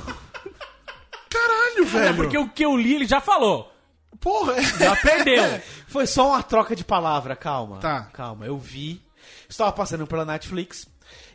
[1.28, 2.06] Caralho, velho!
[2.08, 3.72] É porque o que eu li ele já falou.
[4.20, 4.62] Porra, é.
[4.62, 5.42] Já perdeu.
[5.86, 7.78] Foi só uma troca de palavra, calma.
[7.78, 8.02] Tá.
[8.12, 9.00] Calma, eu vi.
[9.48, 10.86] Estava passando pela Netflix.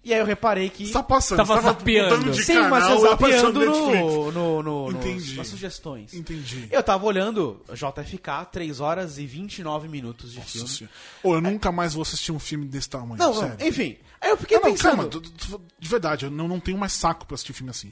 [0.06, 0.86] E aí eu reparei que.
[0.86, 2.32] Você tá passando, Tava tava zapeando.
[2.32, 5.36] de Sim, canal, mas eu zapeando no, no, no, Entendi.
[5.36, 6.14] nas sugestões.
[6.14, 6.68] Entendi.
[6.72, 10.70] Eu tava olhando JFK, 3 horas e 29 minutos de Nossa filme.
[10.70, 10.94] senhora.
[11.24, 13.58] Ô, eu nunca mais vou assistir um filme desse tamanho, Não, sério.
[13.60, 13.98] não, enfim.
[14.22, 14.96] Aí eu fiquei Não, não, pensando.
[14.96, 17.92] calma, d- d- de verdade, eu não, não tenho mais saco pra assistir filme assim.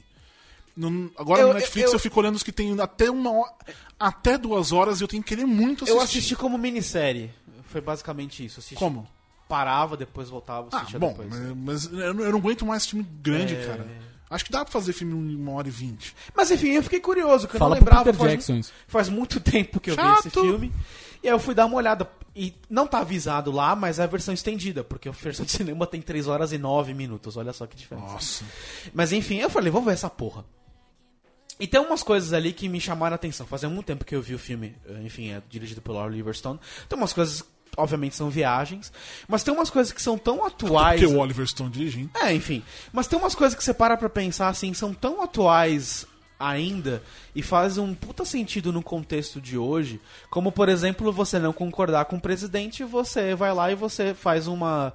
[0.76, 3.52] Não- agora Eu- no Netflix eu, eu- fico olhando os que tem até uma hora,
[3.98, 5.98] até duas horas e eu tenho que querer muito assistir.
[5.98, 7.30] eu assisti como minissérie.
[7.66, 8.60] Foi basicamente isso.
[8.60, 9.04] Assisti, Como?
[9.48, 11.28] Parava, depois voltava, Ah, assistia bom, depois.
[11.28, 13.66] mas, mas eu, não, eu não aguento mais filme grande, É.
[13.66, 13.86] cara.
[14.30, 16.14] Acho que dá pra fazer filme em uma hora e vinte.
[16.34, 18.04] Mas enfim, eu fiquei curioso, que eu Fala não lembrava.
[18.04, 20.18] Peter faz, Jackson faz muito tempo que eu vi Chato.
[20.26, 20.72] esse filme.
[21.22, 22.08] E aí eu fui dar uma olhada.
[22.34, 25.86] E não tá avisado lá, mas é a versão estendida, porque a versão de cinema
[25.86, 27.36] tem 3 horas e 9 minutos.
[27.36, 28.06] Olha só que diferença.
[28.12, 28.44] Nossa.
[28.92, 30.44] Mas enfim, eu falei, vamos ver essa porra.
[31.60, 33.46] E tem umas coisas ali que me chamaram a atenção.
[33.46, 36.58] Fazia muito tempo que eu vi o filme, eh, enfim, é dirigido pelo Oliver Stone.
[36.88, 37.44] Tem umas coisas,
[37.76, 38.92] obviamente, são viagens,
[39.28, 41.00] mas tem umas coisas que são tão atuais.
[41.00, 42.10] Porque o Oliver Stone dirigindo.
[42.14, 42.62] É, enfim.
[42.92, 46.06] Mas tem umas coisas que você para pra pensar, assim, são tão atuais
[46.38, 47.02] ainda
[47.34, 52.04] e fazem um puta sentido no contexto de hoje, como, por exemplo, você não concordar
[52.06, 54.92] com o presidente, você vai lá e você faz uma...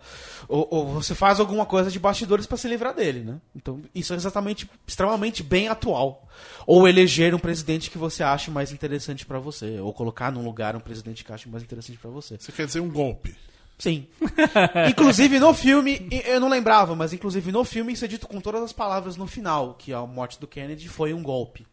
[0.47, 3.39] Ou, ou você faz alguma coisa de bastidores pra se livrar dele, né?
[3.55, 6.27] Então, isso é exatamente, extremamente bem atual.
[6.65, 10.75] Ou eleger um presidente que você ache mais interessante pra você, ou colocar num lugar
[10.75, 12.37] um presidente que ache mais interessante pra você.
[12.37, 13.35] Você quer dizer um golpe.
[13.79, 14.07] Sim.
[14.89, 18.61] inclusive no filme, eu não lembrava, mas inclusive no filme isso é dito com todas
[18.61, 21.65] as palavras no final, que a morte do Kennedy foi um golpe.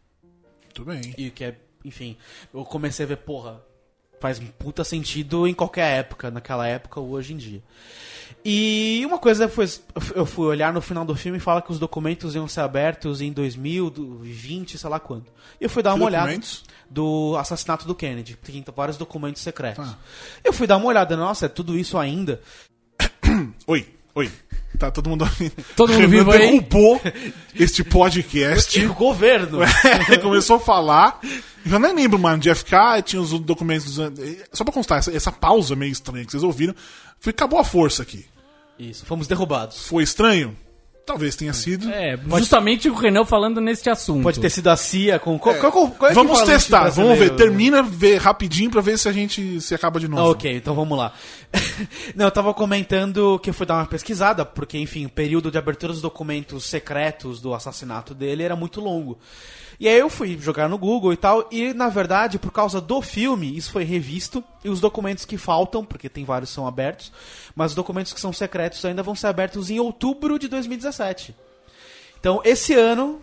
[0.63, 1.13] Muito bem.
[1.17, 2.17] E que é, enfim,
[2.53, 3.61] eu comecei a ver, porra,
[4.21, 7.61] faz puta sentido em qualquer época, naquela época ou hoje em dia.
[8.49, 9.67] E uma coisa foi,
[10.15, 13.19] eu fui olhar no final do filme e fala que os documentos iam ser abertos
[13.19, 15.25] em 2020, sei lá quando.
[15.59, 16.63] E eu fui dar Que uma olhada documentos?
[16.89, 19.85] do assassinato do Kennedy, porque tem vários documentos secretos.
[19.85, 19.97] Tá.
[20.45, 22.39] Eu fui dar uma olhada, nossa, é tudo isso ainda.
[23.67, 23.85] Oi,
[24.15, 24.31] oi.
[24.79, 25.25] Tá todo mundo
[25.75, 26.39] Todo mundo vivo aí?
[26.39, 27.01] derrubou
[27.53, 28.79] este podcast.
[28.79, 29.59] E o governo.
[30.21, 31.19] começou a falar.
[31.69, 33.95] Eu nem lembro, mano, de FK, tinha os documentos.
[33.95, 34.11] dos-
[34.53, 36.73] Só pra constar, essa, essa pausa meio estranha que vocês ouviram.
[37.19, 38.25] Foi, acabou a força aqui.
[38.79, 39.87] Isso, fomos derrubados.
[39.87, 40.55] Foi estranho?
[41.05, 41.89] Talvez tenha sido.
[41.89, 44.23] É, justamente o Renan falando neste assunto.
[44.23, 45.39] Pode ter sido a CIA com.
[45.39, 47.29] Qual, qual- qual- qual é vamos equivalente testar, vamos ver.
[47.29, 47.35] brasileiro?
[47.37, 50.21] Termina, vê rapidinho pra ver se a gente se acaba de novo.
[50.21, 51.13] Ah, ok, então vamos lá.
[52.13, 55.57] Não, eu tava comentando que eu fui dar uma pesquisada, porque, enfim, o período de
[55.57, 59.17] abertura dos documentos secretos do assassinato dele era muito longo.
[59.79, 62.99] E aí eu fui jogar no Google e tal, e na verdade, por causa do
[62.99, 67.11] filme, isso foi revisto, e os documentos que faltam, porque tem vários são abertos,
[67.55, 71.35] mas os documentos que são secretos ainda vão ser abertos em outubro de 2017.
[72.19, 73.21] Então, esse ano,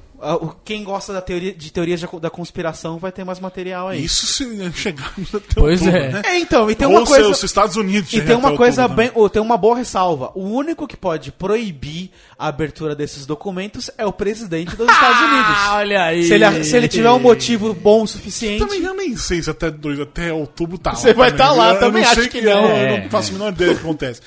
[0.65, 4.05] quem gosta da teoria, de teorias da co- da conspiração vai ter mais material aí.
[4.05, 6.13] Isso se chegarmos até Pois outubro, é.
[6.13, 6.23] né?
[6.25, 7.25] É, então, e tem Ou uma coisa...
[7.27, 9.13] se os Estados Unidos E tem uma coisa outubro, bem.
[9.15, 10.31] oh, tem uma boa ressalva.
[10.35, 15.25] O único que pode proibir a abertura desses documentos é o presidente dos Estados Ah,
[15.25, 15.63] Unidos.
[15.73, 16.25] olha aí.
[16.25, 18.59] Se ele, se ele tiver um motivo bom o suficiente.
[18.61, 21.75] Também eu nem sei se até, dois, até outubro tá Você vai tá lá, Eu-
[21.75, 22.65] eu também não acho sei que não.
[22.65, 23.01] Eu É.
[23.03, 24.21] não faço a menor ideia do que acontece.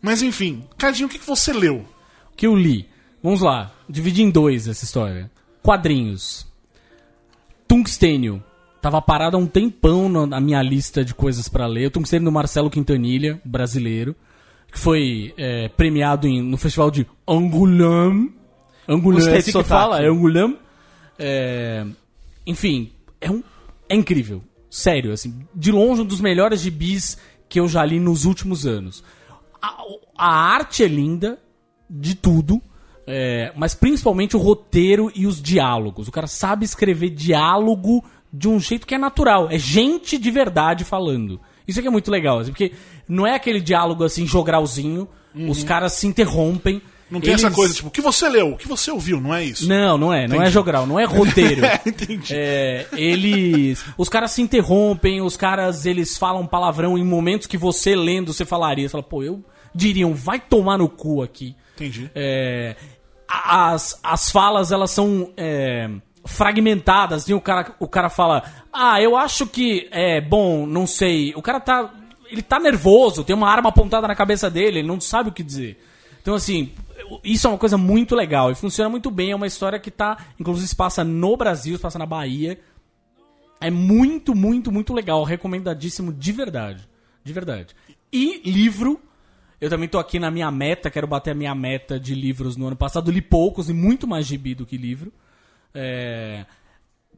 [0.00, 1.84] Mas enfim, Cadinho, o que, que você leu?
[2.36, 2.88] que eu li.
[3.20, 5.28] Vamos lá, dividir em dois essa história.
[5.72, 6.46] Quadrinhos.
[7.66, 8.42] Tungstênio.
[8.80, 11.88] Tava parado há um tempão na- minha lista de coisas pra ler.
[11.88, 14.16] O Tungstênio do Marcelo Quintanilha, brasileiro,
[14.72, 18.32] que foi é, premiado em- no festival de Angoulême.
[18.88, 19.68] Angoulême, Gostei é que sotaque.
[19.68, 20.56] fala, é Angoulême.
[21.18, 21.84] É,
[22.46, 22.90] enfim,
[23.20, 23.42] é, um,
[23.90, 24.42] é incrível.
[24.70, 29.04] Sério, assim, de longe um dos melhores gibis que eu já li nos últimos anos.
[29.60, 29.76] A,
[30.16, 31.38] a arte é linda,
[31.90, 32.62] de tudo.
[33.10, 36.06] É, mas principalmente o roteiro e os diálogos.
[36.08, 39.48] O cara sabe escrever diálogo de um jeito que é natural.
[39.50, 41.40] É gente de verdade falando.
[41.66, 42.72] Isso aqui é muito legal, assim, porque
[43.08, 46.74] não é aquele diálogo assim, jogralzinho, os caras se interrompem.
[46.76, 46.80] Uhum.
[47.10, 49.34] Não tem eles- essa coisa, tipo, o que você leu, o que você ouviu, não
[49.34, 49.66] é isso?
[49.66, 50.50] Não, não é, não é Entendi.
[50.52, 51.64] jogral, não é roteiro.
[51.64, 52.34] É, entendi.
[52.34, 53.82] É, eles.
[53.96, 58.44] Os caras se interrompem, os caras eles falam palavrão em momentos que você lendo você
[58.44, 58.86] falaria.
[58.86, 59.42] Você fala, pô, eu
[59.74, 61.56] diriam, vai tomar no cu aqui.
[61.76, 62.10] Entendi.
[62.14, 62.76] É,
[63.28, 65.90] as, as falas elas são é,
[66.24, 71.34] fragmentadas e o cara, o cara fala ah eu acho que é bom não sei.
[71.36, 71.92] O cara tá
[72.30, 75.42] ele tá nervoso tem uma arma apontada na cabeça dele ele não sabe o que
[75.42, 75.78] dizer.
[76.22, 76.72] Então assim
[77.22, 80.16] isso é uma coisa muito legal e funciona muito bem é uma história que tá
[80.40, 82.58] inclusive se passa no Brasil se passa na Bahia.
[83.60, 86.88] É muito muito muito legal recomendadíssimo de verdade
[87.22, 87.76] de verdade.
[88.10, 89.00] E livro
[89.60, 92.66] eu também tô aqui na minha meta, quero bater a minha meta de livros no
[92.66, 93.10] ano passado.
[93.10, 95.12] Li poucos e muito mais gibi do que livro.
[95.74, 96.44] É,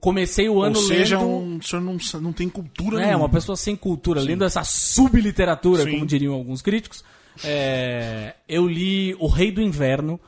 [0.01, 1.29] Comecei o ano Ou seja, lendo.
[1.29, 3.25] um, o senhor não, não tem cultura É, nenhuma.
[3.25, 5.91] uma pessoa sem cultura, lendo essa subliteratura, Sim.
[5.93, 7.05] como diriam alguns críticos.
[7.45, 10.19] É, eu li O Rei do Inverno,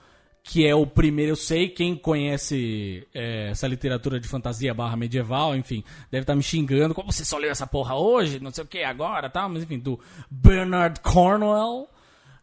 [0.45, 1.33] que é o primeiro.
[1.33, 6.43] Eu sei, quem conhece é, essa literatura de fantasia barra medieval, enfim, deve estar me
[6.43, 6.95] xingando.
[6.95, 8.41] Como você só leu essa porra hoje?
[8.41, 9.49] Não sei o que agora, tá?
[9.49, 9.99] Mas enfim, do
[10.31, 11.89] Bernard Cornwell.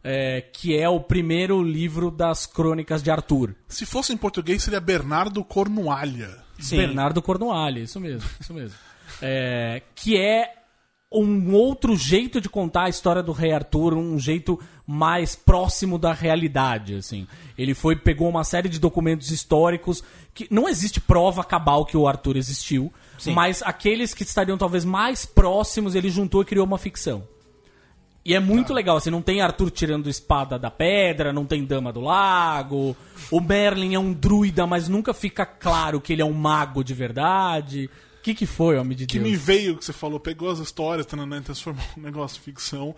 [0.02, 3.54] É, que é o primeiro livro das crônicas de Arthur.
[3.68, 6.38] Se fosse em português, seria Bernardo Cornualha.
[6.70, 8.76] Bernardo Cornualha, isso mesmo, isso mesmo.
[9.22, 10.54] É, que é
[11.12, 16.12] um outro jeito de contar a história do Rei Arthur, um jeito mais próximo da
[16.12, 17.26] realidade, assim.
[17.58, 22.06] Ele foi pegou uma série de documentos históricos que não existe prova cabal que o
[22.06, 22.92] Arthur existiu,
[23.34, 27.26] mas aqueles que estariam talvez mais próximos, ele juntou e criou uma ficção.
[28.24, 31.90] E é muito legal, assim, não tem Arthur tirando espada da pedra, não tem Dama
[31.92, 32.94] do Lago.
[33.30, 36.92] O Merlin é um druida, mas nunca fica claro que ele é um mago de
[36.92, 37.88] verdade.
[38.18, 39.30] O que, que foi, homem de Que Deus?
[39.30, 42.94] me veio que você falou, pegou as histórias, tanana, e transformou um negócio de ficção.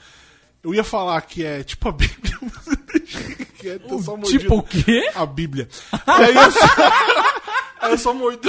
[0.64, 4.38] Eu ia falar que é tipo a Bíblia, mas eu deixei quieto, eu só mordi
[4.40, 5.08] Tipo o quê?
[5.14, 5.68] a Bíblia.
[5.92, 6.66] E aí eu só,
[7.82, 8.48] aí eu só mordi.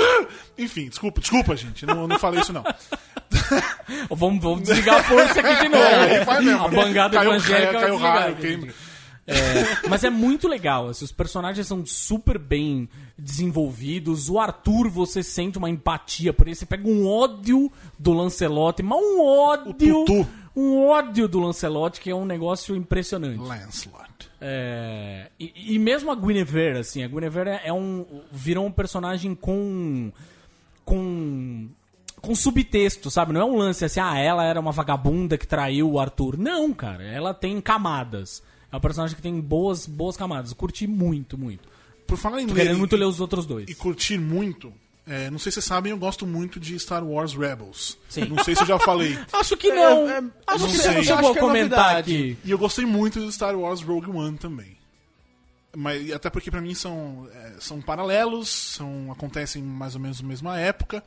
[0.57, 1.85] Enfim, desculpa, desculpa, gente.
[1.85, 2.63] Não, não falei isso, não.
[4.09, 5.83] Vamos, vamos desligar a força aqui de novo.
[5.83, 6.75] É, aí vai mesmo, a né?
[6.75, 8.67] bangada Caiu- evangélica caiu- caiu raio, queima.
[9.25, 12.87] É, mas é muito legal, assim, os personagens são super bem
[13.17, 14.29] desenvolvidos.
[14.29, 16.55] O Arthur, você sente uma empatia por ele.
[16.55, 20.05] Você pega um ódio do Lancelot, mas um ódio.
[20.55, 23.39] Um ódio do Lancelot, que é um negócio impressionante.
[23.39, 24.03] Lancelot.
[24.39, 28.05] É, e, e mesmo a Guinevere, assim, a Guinevere é um.
[28.31, 30.11] virou um personagem com.
[30.85, 31.69] com.
[32.21, 33.33] com subtexto, sabe?
[33.33, 36.37] Não é um lance assim, ah, ela era uma vagabunda que traiu o Arthur.
[36.37, 38.43] Não, cara, ela tem camadas.
[38.71, 40.51] É um personagem que tem boas, boas camadas.
[40.51, 41.72] Eu curti muito, muito.
[42.07, 43.69] Por falar em Tô ler querendo e- muito ler os outros dois.
[43.69, 44.73] e curtir muito,
[45.07, 47.97] é, não sei se vocês sabem, eu gosto muito de Star Wars Rebels.
[48.09, 48.25] Sim.
[48.25, 49.17] Não sei se eu já falei.
[49.33, 50.09] Acho que não.
[50.09, 50.81] É, é, acho não que sei.
[50.91, 52.11] você não chegou Acho a que é comentar novidade.
[52.13, 52.37] aqui.
[52.45, 54.77] E eu gostei muito de Star Wars Rogue One também.
[55.75, 60.27] Mas, até porque pra mim são, é, são paralelos, são, acontecem mais ou menos na
[60.27, 61.03] mesma época,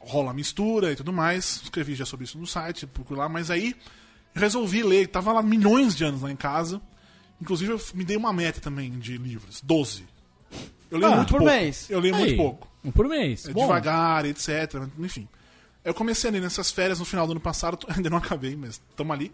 [0.00, 1.60] rola mistura e tudo mais.
[1.62, 3.76] Escrevi já sobre isso no site, procuro lá, mas aí
[4.34, 6.80] resolvi ler, tava lá milhões de anos lá em casa.
[7.40, 10.04] Inclusive eu me dei uma meta também de livros, 12.
[10.90, 11.52] Eu leio Ah, muito por pouco.
[11.52, 11.88] mês.
[11.88, 12.68] Eu leio Aí, muito pouco.
[12.84, 13.46] Um por mês.
[13.46, 14.48] É devagar, etc.
[14.98, 15.28] Enfim.
[15.84, 18.80] Eu comecei a ler nessas férias no final do ano passado, ainda não acabei, mas
[18.90, 19.32] estamos ali.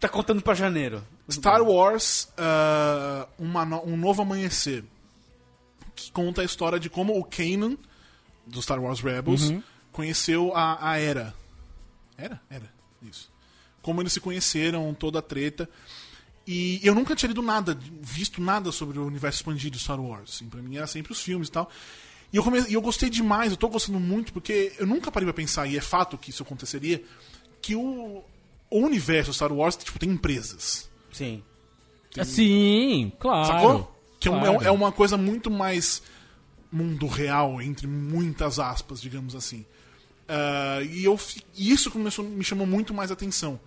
[0.00, 1.02] Tá contando pra janeiro.
[1.30, 4.84] Star Wars ah, uma Um Novo Amanhecer.
[5.94, 7.76] Que conta a história de como o Kanan,
[8.46, 9.52] do Star Wars Rebels,
[9.90, 11.34] conheceu a, a Era.
[12.16, 12.40] Era?
[12.48, 12.72] Era,
[13.02, 13.30] isso.
[13.82, 15.68] Como eles se conheceram, toda a treta.
[16.50, 20.30] E eu nunca tinha lido nada, visto nada sobre o universo expandido de Star Wars.
[20.34, 21.70] Assim, pra mim era sempre os filmes e tal.
[22.32, 22.64] E eu, come...
[22.66, 25.76] e eu gostei demais, eu tô gostando muito, porque eu nunca parei pra pensar, e
[25.76, 27.04] é fato que isso aconteceria,
[27.60, 28.24] que o,
[28.70, 30.88] o universo Star Wars tipo, tem empresas.
[31.12, 31.42] Sim.
[32.24, 33.46] Sim, claro.
[33.46, 34.00] Sacou?
[34.18, 34.64] Que é é claro.
[34.64, 36.02] é uma coisa muito mais
[36.72, 39.66] mundo real, entre muitas aspas, digamos assim.
[40.26, 41.20] Ah, e eu,
[41.54, 43.60] e isso começou, me chamou muito mais atenção.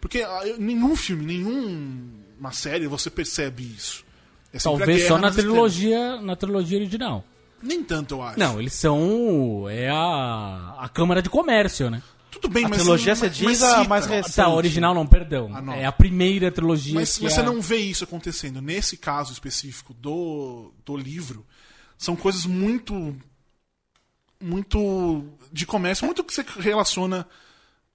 [0.00, 4.04] Porque ah, nenhum filme, nenhuma série você percebe isso.
[4.52, 7.24] É a Talvez só na trilogia, na trilogia original.
[7.62, 8.38] Nem tanto, eu acho.
[8.38, 9.68] Não, eles são.
[9.68, 12.02] É a, a Câmara de Comércio, né?
[12.30, 12.78] Tudo bem, A mas...
[12.78, 14.36] trilogia mas- você mas diz a mais recente.
[14.36, 15.50] Tá, a original não, perdão.
[15.52, 16.94] A é a primeira trilogia.
[16.94, 18.62] Mas, mas é você a- não vê isso acontecendo.
[18.62, 21.44] Nesse caso específico do, do livro,
[21.96, 23.16] são coisas muito.
[24.40, 25.24] muito.
[25.52, 27.26] de comércio, muito que você relaciona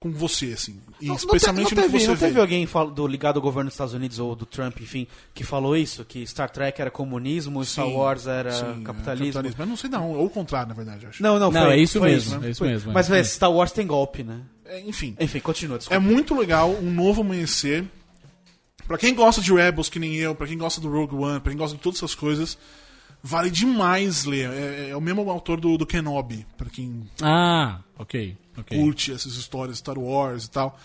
[0.04, 0.78] com você, assim.
[1.00, 2.26] E Não- não te- especialmente não no que teve, você não vê.
[2.26, 5.42] teve alguém fal- do ligado ao governo dos Estados Unidos ou do Trump, enfim, que
[5.42, 6.04] falou isso?
[6.04, 9.42] Que Star Trek era comunismo, Star Sim, Wars era sim, é, capitalismo.
[9.56, 11.22] Mas não sei não, ou o contrário, na verdade, acho.
[11.22, 12.38] Não, não, Não, foi, é isso foi mesmo.
[12.38, 12.46] né?
[12.46, 12.92] É isso mesmo.
[12.92, 13.18] Mas é.
[13.18, 14.42] é, Star Wars tem golpe, né?
[14.66, 16.00] É, enfim, Enfim, continua, é desculpa.
[16.00, 17.84] muito legal, um novo amanhecer.
[18.86, 21.50] Pra quem gosta de Rebels, que nem eu, pra quem gosta do Rogue One, pra
[21.50, 22.58] quem gosta de todas essas coisas,
[23.26, 24.50] vale demais ler.
[24.50, 28.36] É, é o mesmo autor do, do Kenobi, pra quem Ah, ok.
[28.58, 28.78] ok.
[28.78, 30.78] curte essas histórias Star Wars e tal.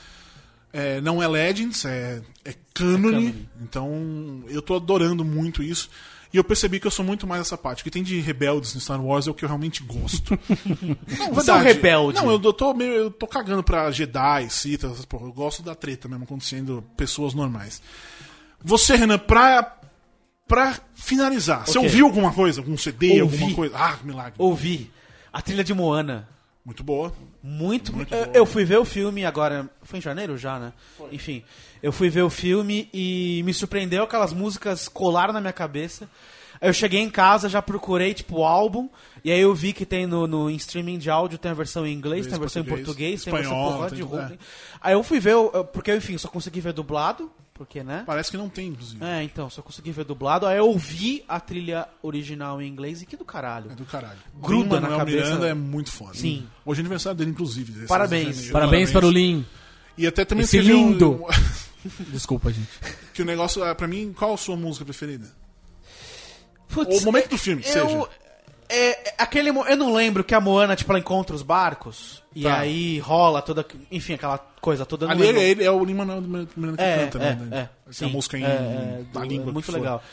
[0.72, 3.48] É, não é Legends, é, é cânone.
[3.62, 5.90] Então eu tô adorando muito isso.
[6.32, 7.82] E eu percebi que eu sou muito mais essa parte.
[7.82, 10.38] O que tem de rebeldes no Star Wars é o que eu realmente gosto.
[11.18, 12.20] Não, Você é um rebelde.
[12.20, 12.92] Não, eu, eu tô meio.
[12.92, 15.26] Eu tô cagando pra Jedi, Sith, essas porra.
[15.26, 17.82] Eu gosto da treta mesmo acontecendo pessoas normais.
[18.64, 19.79] Você, Renan, pra.
[20.50, 21.84] Pra finalizar, você Ok.
[21.90, 22.60] ouviu alguma coisa?
[22.60, 23.36] Algum CD, Ouvi.
[23.38, 23.76] alguma coisa?
[23.78, 24.34] Ah, milagre.
[24.38, 24.92] Ouvi
[25.32, 26.28] a trilha de Moana.
[26.66, 27.14] Muito boa.
[27.42, 28.38] Muito, Muito eu, boa.
[28.38, 29.70] eu fui ver o filme agora.
[29.84, 30.74] Foi em janeiro já, né?
[31.12, 31.44] Enfim.
[31.82, 36.10] Eu fui ver o filme e me surpreendeu aquelas músicas colaram na minha cabeça.
[36.60, 38.90] Aí eu cheguei em casa, já procurei, tipo, o álbum.
[39.24, 41.86] E aí eu vi que tem no, no em streaming de áudio, tem a versão
[41.88, 44.04] em inglês, Inglês, tem a versão português, em português, tem a espanhol, versão tem de
[44.04, 44.06] é.
[44.24, 44.40] Ruben.
[44.82, 48.04] Aí eu fui ver, o- porque enfim, só consegui ver dublado, porque, né?
[48.06, 49.04] Parece que não tem, inclusive.
[49.04, 50.48] É, então, só consegui ver dublado.
[50.48, 53.70] Aí eu ouvi a trilha original em inglês e que do caralho.
[53.72, 54.18] É do caralho.
[54.34, 55.26] Gruda Lin na cabeça.
[55.28, 56.14] Miranda é muito foda.
[56.14, 56.48] Sim.
[56.66, 57.86] Hoje é aniversário dele, inclusive.
[57.86, 58.44] Parabéns.
[58.46, 58.52] de.
[58.52, 59.46] Parabéns para o Lin.
[59.98, 61.12] E até também Esse lindo.
[61.26, 61.28] um-
[62.12, 62.70] Desculpa, gente.
[63.14, 65.28] que o negócio, ah, pra mim, qual a sua música preferida?
[66.70, 68.10] Putz, o momento do filme, que eu, seja.
[68.72, 72.44] É, é, aquele, eu não lembro que a Moana, tipo, ela encontra os barcos e
[72.44, 72.60] Tá.
[72.60, 75.10] aí rola toda, enfim, aquela coisa toda.
[75.10, 77.48] Ali ele, ele é o Lin Manuel Miranda que é, canta, é, né?
[77.52, 78.12] é, Essa sim.
[78.12, 79.50] música em, É, é, na do- língua.
[79.50, 79.74] é muito for.
[79.74, 80.04] legal.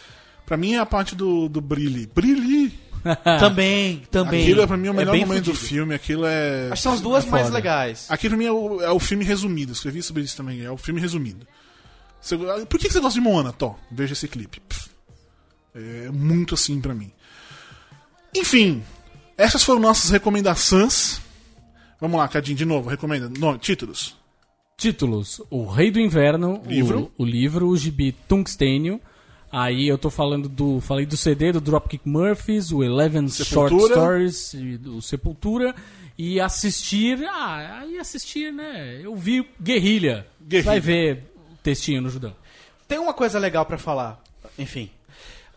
[0.44, 2.06] Pra mim é a parte do, do Brilhe.
[2.14, 2.86] Brilhe!
[3.38, 4.42] Também, também.
[4.42, 5.94] Aquilo é pra mim o melhor momento do filme.
[5.94, 6.64] Aquilo é.
[6.72, 8.06] Acho que são as duas É mais legais.
[8.10, 9.72] Aqui pra mim é o, é o filme resumido.
[9.72, 10.64] Escrevi sobre isso também.
[10.64, 11.46] É o filme resumido.
[12.20, 13.52] Você- por que que você gosta de Moana?
[13.52, 14.58] Tó, veja esse clipe.
[14.58, 14.90] Pff.
[15.76, 17.12] É muito assim pra mim.
[18.34, 18.82] Enfim,
[19.36, 21.20] essas foram nossas recomendações.
[22.00, 23.28] Vamos lá, Cadinho, de novo, recomenda.
[23.28, 24.16] No, títulos.
[24.76, 27.10] Títulos: O Rei do Inverno, Livro.
[27.16, 29.00] O, o livro, o gibi Tungstênio.
[29.50, 30.80] Aí eu tô falando do.
[30.80, 33.74] Falei do CD do Dropkick Murphys, o Eleven Short.
[33.86, 35.74] Stories, e do Sepultura.
[36.18, 37.24] E assistir.
[37.26, 39.00] Ah, aí assistir, né?
[39.02, 40.26] Eu vi Guerrilha.
[40.46, 40.70] Guerrilha.
[40.70, 42.34] Vai ver o textinho no Judão.
[42.86, 44.22] Tem uma coisa legal pra falar.
[44.58, 44.90] Enfim.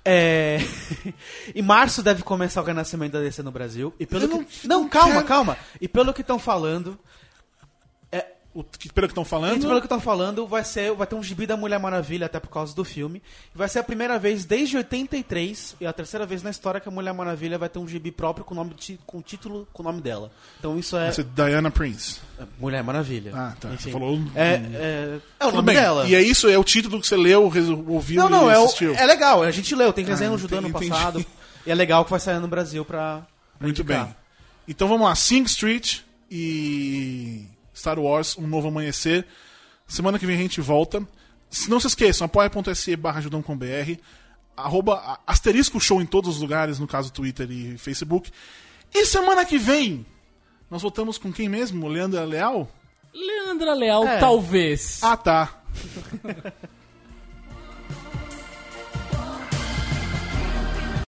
[0.03, 0.59] É...
[1.53, 3.93] em março deve começar o renascimento da DC no Brasil.
[3.99, 4.35] E pelo Eu que...
[4.35, 4.45] não-
[4.77, 5.25] não, não calma, quero.
[5.27, 5.57] calma.
[5.79, 6.97] E pelo que estão falando,
[8.59, 9.61] O, que, pelo que estão falando.
[9.67, 12.49] pelo que estão falando, vai, ser, vai ter um gibi da Mulher Maravilha, até por
[12.49, 13.21] causa do filme.
[13.53, 16.91] Vai ser a primeira vez desde 83 e a terceira vez na história que a
[16.91, 20.01] Mulher Maravilha vai ter um gibi próprio com o nome com título com o nome
[20.01, 20.31] dela.
[20.59, 22.19] Então isso é, Essa é Diana Prince.
[22.39, 23.31] é Mulher Maravilha.
[23.35, 23.69] Ah, tá.
[23.69, 23.83] Enfim.
[23.83, 24.19] Você falou.
[24.35, 25.75] É, é, é o nome bem.
[25.75, 26.05] dela.
[26.07, 26.47] E é isso?
[26.49, 27.43] É o título que você leu,
[27.87, 28.93] ouviu Não, não, e é, o- assistiu?
[28.95, 29.43] é legal.
[29.43, 31.25] A gente leu, tem resenha Ah, Judão no passado.
[31.65, 33.19] E é legal que vai sair no Brasil pra.
[33.57, 34.05] pra Muito indicar.
[34.05, 34.15] bem.
[34.67, 35.99] Então vamos lá, Sing Street
[36.29, 37.45] e
[37.79, 39.25] Star Wars, Um Novo Amanhecer.
[39.87, 41.01] Semana que vem a gente volta.
[41.49, 43.65] Se não se esqueçam, apoia.se barra judão.com.br
[44.55, 48.29] arroba asterisco show em todos os lugares, no caso Twitter e Facebook.
[48.93, 50.05] E semana que vem,
[50.69, 51.87] nós voltamos com quem mesmo?
[51.87, 52.69] Leandra Leal?
[53.13, 54.19] Leandra Leal, É.
[54.19, 54.99] talvez.
[55.01, 55.61] Ah, tá.